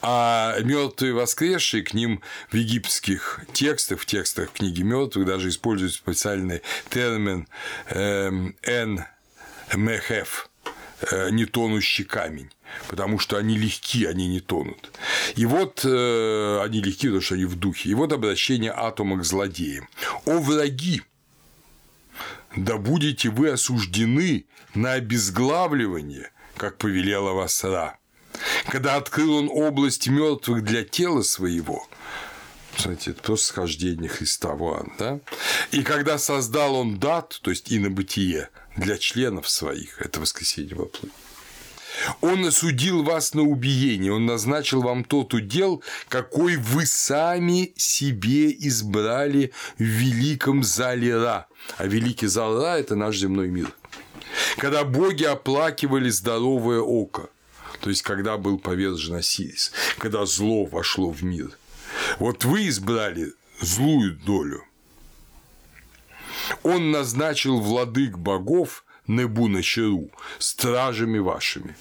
[0.00, 6.62] А мертвые воскресшие к ним в египетских текстах, в текстах книги мертвых даже используют специальный
[6.88, 7.46] термин
[7.90, 9.04] эм, эн
[9.74, 10.50] мехеф
[11.30, 12.50] не тонущий камень,
[12.88, 14.90] потому что они легки, они не тонут.
[15.34, 17.90] И вот э, они легки, потому что они в духе.
[17.90, 19.88] И вот обращение атома к злодеям.
[20.26, 21.02] О враги,
[22.54, 24.44] да будете вы осуждены
[24.74, 26.30] на обезглавливание
[26.60, 27.96] как повелела Васра.
[28.66, 31.88] Когда открыл он область мертвых для тела своего,
[32.76, 35.20] Смотрите, это просто схождение Христа в да?
[35.72, 41.12] И когда создал он дат, то есть инобытие, для членов своих, это воскресенье во плоти,
[42.20, 49.52] он осудил вас на убиение, он назначил вам тот удел, какой вы сами себе избрали
[49.78, 51.48] в великом зале Ра.
[51.76, 53.74] А великий зал Ра– это наш земной мир
[54.56, 57.30] когда боги оплакивали здоровое око,
[57.80, 61.50] то есть когда был повержен Осирис, когда зло вошло в мир.
[62.18, 64.64] Вот вы избрали злую долю.
[66.62, 70.08] Он назначил владык богов Небу Начару,
[70.38, 71.74] стражами вашими.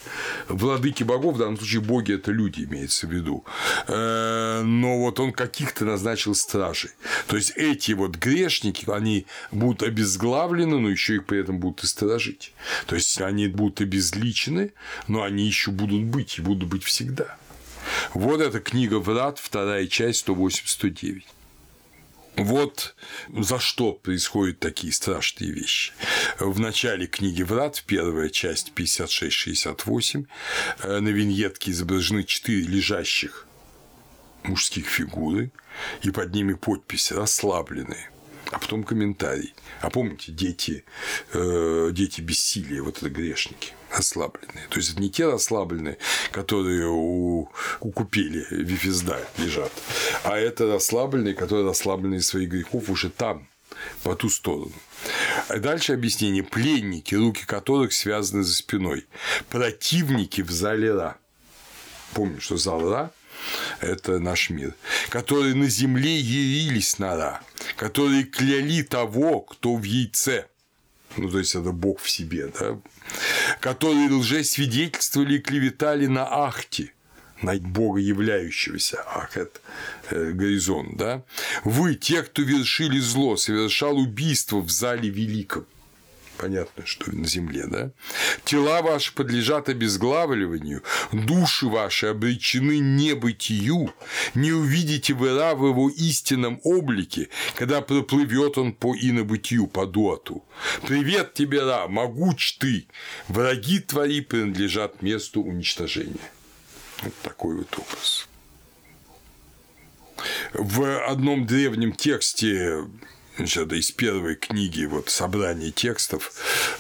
[0.48, 3.46] Владыки богов, в данном случае боги– это люди, имеется в виду.
[3.88, 6.90] Э, но вот он каких-то назначил стражей.
[7.28, 11.88] То есть, эти вот грешники, они будут обезглавлены, но еще их при этом будут и
[11.88, 12.54] сторожить.
[12.88, 14.74] То есть, они будут обезличены,
[15.08, 17.38] но они еще будут быть и будут быть всегда.
[18.14, 21.24] Вот эта книга «Врат», вторая часть, 108-109.
[22.36, 22.96] Вот
[23.36, 25.94] за что происходят такие страшные вещи.
[26.40, 30.26] В начале книги «Врат», первая часть 56-68,
[30.84, 33.46] э, на виньетке изображены четыре лежащих
[34.44, 35.52] мужских фигуры,
[36.02, 38.10] и под ними подпись «Расслабленные»
[38.52, 39.54] а потом комментарий.
[39.82, 40.84] А помните, дети,
[41.34, 44.68] э, дети бессилия, вот это грешники расслабленные.
[44.70, 45.98] То есть это не те расслабленные,
[46.32, 49.72] которые у, у купели Вифизда лежат,
[50.24, 53.48] а это расслабленные, которые расслабленные своих грехов уже там,
[54.04, 54.74] по ту сторону.
[55.48, 56.44] А дальше объяснение.
[56.44, 59.06] Пленники, руки которых связаны за спиной.
[59.50, 61.18] Противники в зале Ра.
[62.14, 63.12] Помню, что зал Ра
[63.82, 64.74] это наш мир,
[65.10, 67.42] которые на земле явились на Ра,
[67.76, 70.48] которые кляли того, кто в яйце,
[71.18, 72.80] ну, то есть это Бог в себе, да,
[73.60, 76.94] которые лжесвидетельствовали и клеветали на Ахте,
[77.42, 79.60] на Бога являющегося, ах, это
[80.10, 81.24] э, горизонт, да,
[81.64, 85.66] вы, те, кто вершили зло, совершал убийство в зале великом,
[86.40, 87.92] понятно, что на земле, да?
[88.46, 90.82] Тела ваши подлежат обезглавливанию,
[91.12, 93.94] души ваши обречены небытию,
[94.36, 100.44] не увидите вы Ра в его истинном облике, когда проплывет он по инобытию, по дуату.
[100.88, 102.88] Привет тебе, Ра, могуч ты,
[103.28, 106.32] враги твои принадлежат месту уничтожения.
[107.04, 108.28] Вот такой вот образ.
[110.54, 112.86] В одном древнем тексте
[113.40, 116.34] значит, из первой книги вот собрания текстов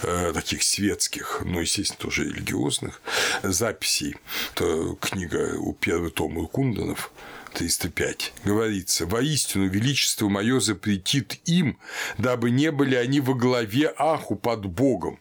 [0.03, 3.01] э, таких светских, но, естественно, тоже религиозных
[3.43, 4.17] записей.
[4.53, 7.11] Это книга у первый том Уркунданов,
[7.53, 11.79] 305, говорится, «Воистину величество мое запретит им,
[12.17, 15.19] дабы не были они во главе Аху под Богом,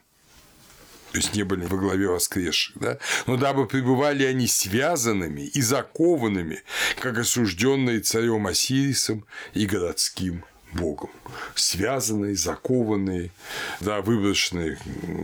[1.11, 6.61] то есть не были во главе воскресших, да, но дабы пребывали они связанными и закованными,
[6.99, 10.43] как осужденные царем Осирисом и городским
[10.73, 11.09] Богом,
[11.55, 13.31] связанные, закованные,
[13.79, 14.77] да, выброшенные,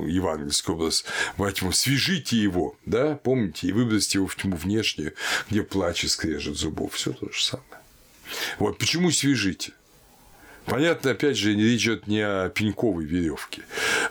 [0.08, 1.06] евангельский образ,
[1.38, 5.14] во тьму, свяжите его, да, помните, и выбросьте его в тьму внешнюю,
[5.50, 7.82] где плач и скрежет зубов, все то же самое.
[8.60, 9.74] Вот почему свяжите?
[10.66, 13.62] Понятно, опять же, речь идет не о пеньковой веревке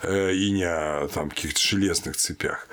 [0.03, 2.69] э, и не о там, каких-то железных цепях.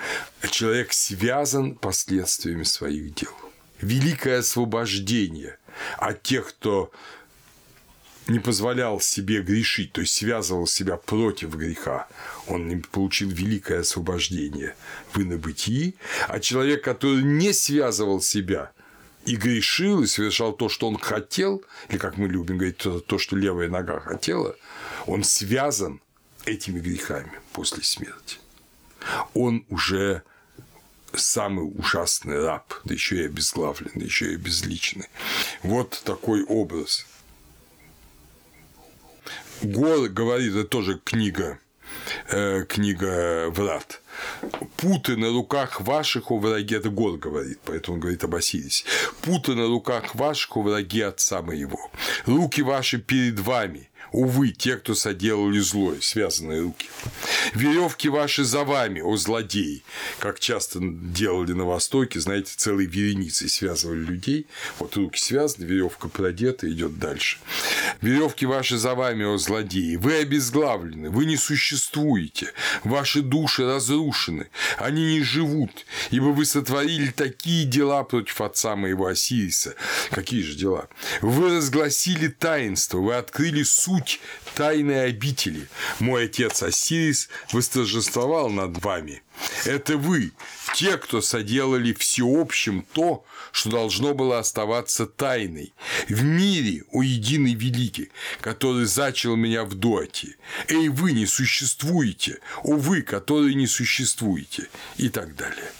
[0.52, 3.34] Человек связан последствиями своих дел.
[3.82, 5.58] Великое освобождение
[5.98, 6.92] от тех, кто
[8.32, 12.08] не позволял себе грешить, то есть связывал себя против греха,
[12.48, 14.76] он получил великое освобождение
[15.14, 15.96] в инобытии,
[16.28, 18.72] а человек, который не связывал себя
[19.26, 23.36] и грешил, и совершал то, что он хотел, или, как мы любим говорить, то, что
[23.36, 24.56] левая нога хотела,
[25.06, 26.02] он связан
[26.46, 28.38] этими грехами после смерти.
[29.34, 30.24] Он уже
[31.14, 35.10] самый ужасный раб, да еще и обезглавленный, еще и обезличенный.
[35.64, 37.06] Вот такой образ
[39.64, 41.60] Гор говорит, это тоже книга,
[42.30, 44.02] э, книга Врат.
[44.78, 48.86] Путы на руках ваших у враги, это Гор говорит, поэтому он говорит об Осирисе.
[49.22, 51.92] Путы на руках ваших у враги отца моего.
[52.26, 56.90] Руки ваши перед вами, Увы, те, кто соделали злое, связанные руки.
[57.54, 59.84] Веревки ваши за вами, о злодеи.
[60.20, 64.48] Как часто делали на Востоке, знаете, целые вереницы связывали людей.
[64.80, 67.38] Вот руки связаны, веревка продета, идет дальше.
[68.02, 69.96] Веревки ваши за вами, о злодеи.
[69.96, 72.52] Вы обезглавлены, вы не существуете.
[72.84, 75.72] Ваши души разрушены, они не живут,
[76.10, 79.76] ибо вы сотворили такие дела против отца моего Осириса.
[80.10, 80.90] Какие же дела?
[81.22, 84.20] Вы разгласили таинство, вы открыли суть суть
[84.56, 85.68] тайной обители.
[86.00, 89.24] Мой отец Осирис восторжествовал над вами.
[89.66, 90.32] Это вы,
[90.76, 95.74] те, кто соделали всеобщим то, что должно было оставаться тайной.
[96.08, 98.12] В мире, о единый великий,
[98.42, 100.36] который зачал меня в доте.
[100.68, 104.68] Эй, вы не существуете, о вы, которые не существуете.
[104.98, 105.72] И так далее.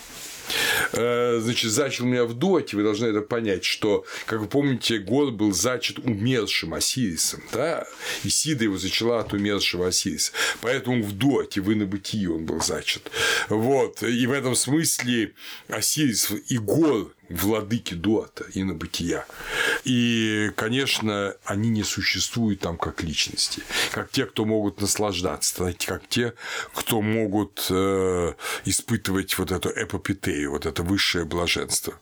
[0.94, 5.34] Э, значит, зачал меня в доте, вы должны это понять, что, как вы помните, год
[5.34, 7.86] был зачат умершим Осирисом, да,
[8.24, 13.04] и Сида его зачала от умершего Осириса, поэтому в доте, в инобытии он был зачат.
[13.50, 15.34] Вот, и в этом смысле
[15.68, 19.26] Осирис и гор владыки дуата, инобытия.
[19.84, 26.34] И, конечно, они не существуют там как личности, как те, кто могут наслаждаться, как те,
[26.74, 28.34] кто могут э,
[28.66, 31.94] испытывать вот эту эпопитею, вот это высшее блаженство.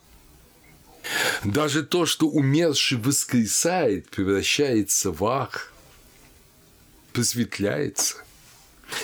[1.44, 5.72] Даже то, что умерший воскресает, превращается в ах,
[7.12, 8.16] просветляется,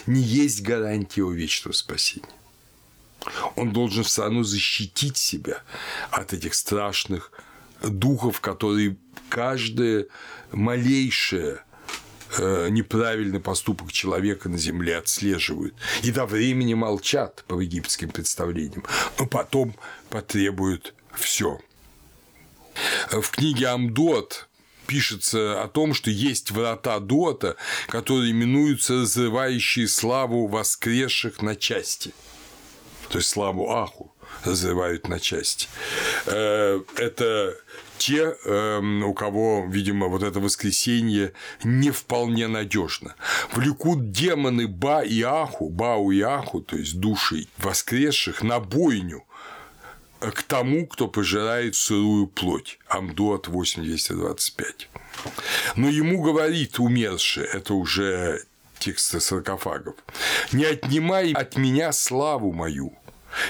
[0.06, 2.35] не есть гарантия его вечного спасения.
[3.56, 5.62] Он должен все равно защитить себя
[6.10, 7.32] от этих страшных
[7.82, 8.96] духов, которые
[9.28, 10.06] каждое
[10.52, 11.60] малейшее
[12.38, 18.84] э, неправильный поступок человека на земле отслеживают и до времени молчат по египетским представлениям,
[19.18, 19.74] но потом
[20.08, 21.60] потребуют все.
[23.10, 24.48] В книге Амдот
[24.86, 27.56] пишется о том, что есть врата Дота,
[27.88, 32.12] которые именуются разрывающие славу воскресших на части–
[33.08, 34.12] то есть славу Аху
[34.44, 35.68] разрывают на части.
[36.26, 37.56] Э, это
[37.98, 41.32] те, эм, у кого, видимо, вот это воскресенье
[41.64, 43.14] не вполне надежно.
[43.52, 49.24] Влекут демоны Ба и Аху, Бау и Аху, то есть души воскресших, на бойню
[50.20, 52.78] к тому, кто пожирает сырую плоть.
[52.88, 54.88] Амдуат 8225.
[55.76, 58.44] Но ему говорит умерший, это уже
[58.78, 59.94] текста саркофагов.
[60.52, 62.96] «Не отнимай от меня славу мою,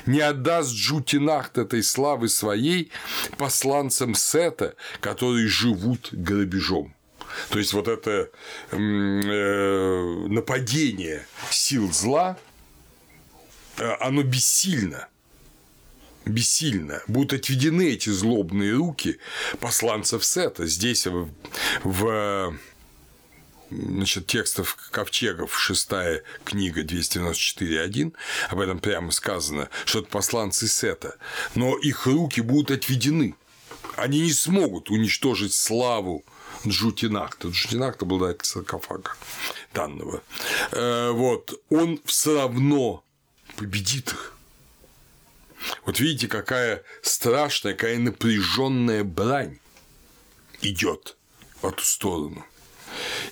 [0.07, 2.91] не отдаст Джутинахт этой славы своей
[3.39, 6.95] посланцам Сета, которые живут грабежом».
[7.51, 8.31] То есть вот это
[8.71, 12.39] э, нападение сил зла,
[13.79, 15.09] э, оно бессильно–
[16.27, 17.03] бессильно.
[17.07, 19.19] Будут отведены эти злобные руки
[19.61, 20.67] посланцев Сета.
[20.67, 21.31] Здесь в,
[21.85, 22.59] в
[23.71, 28.15] значит, текстов ковчегов, шестая книга 294.1,
[28.49, 31.17] об этом прямо сказано, что это посланцы Сета,
[31.55, 33.35] но их руки будут отведены.
[33.97, 36.25] Они не смогут уничтожить славу.
[36.67, 39.13] Джутинахта был да, саркофага
[39.73, 40.23] данного.
[40.73, 43.05] Э, вот, он все равно
[43.57, 44.37] победит их.
[45.85, 49.59] Вот видите, какая страшная, какая напряженная брань
[50.61, 51.17] идет
[51.63, 52.45] в эту сторону.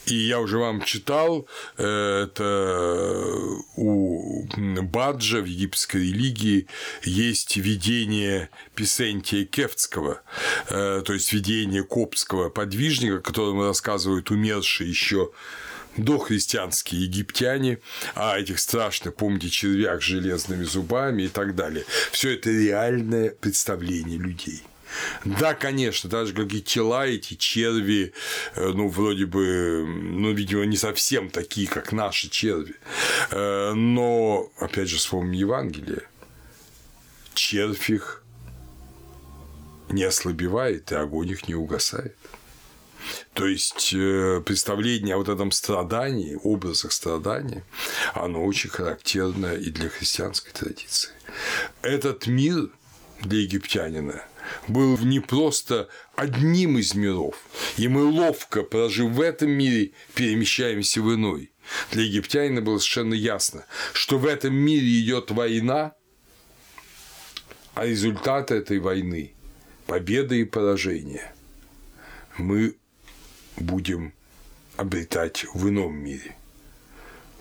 [0.07, 1.47] И я уже вам читал,
[1.79, 3.39] э, это
[3.77, 4.47] у
[4.83, 6.67] Баджа в египетской религии
[7.03, 10.23] есть видение Писентия Кефтского,
[10.69, 15.31] э, то есть видение коптского подвижника, которому рассказывают умершие еще
[15.97, 17.79] дохристианские египтяне,
[18.15, 21.85] а этих страшных, помните, червях с железными зубами и так далее.
[22.11, 24.63] Все это реальное представление людей.
[25.25, 28.13] Да, конечно, даже как и тела, эти черви,
[28.55, 32.75] э, ну, вроде бы, ну, видимо, не совсем такие, как наши черви.
[33.31, 36.03] Э, но, опять же, вспомним Евангелие.
[37.35, 38.23] Червь их
[39.89, 42.17] не ослабевает, и огонь их не угасает.
[43.35, 47.65] То есть э, представление о вот этом страдании, образах страдания,
[48.15, 51.11] оно очень характерно и для христианской традиции.
[51.83, 52.71] Этот мир
[53.21, 54.23] для египтянина–
[54.69, 57.37] был не просто одним из миров,
[57.77, 61.51] и мы ловко, прожив в этом мире, перемещаемся в иной.
[61.91, 65.95] Для египтянина было совершенно ясно, что в этом мире идет война,
[67.75, 69.35] а результат этой войны–
[69.87, 71.33] победа и поражение–
[72.39, 72.77] мы
[73.57, 74.13] будем
[74.77, 76.37] обретать в ином мире.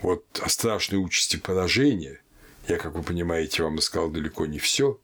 [0.01, 2.21] Вот о страшной участи поражения
[2.67, 4.99] я, как вы понимаете, вам сказал далеко не все,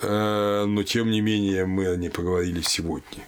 [0.00, 3.26] но тем не менее мы о ней поговорили сегодня.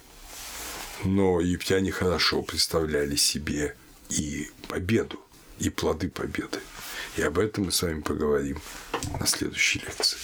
[1.03, 3.75] Но египтяне хорошо представляли себе
[4.09, 5.19] и победу,
[5.59, 6.59] и плоды победы.
[7.17, 8.59] И об этом мы с вами поговорим
[9.19, 10.17] на следующей лекции.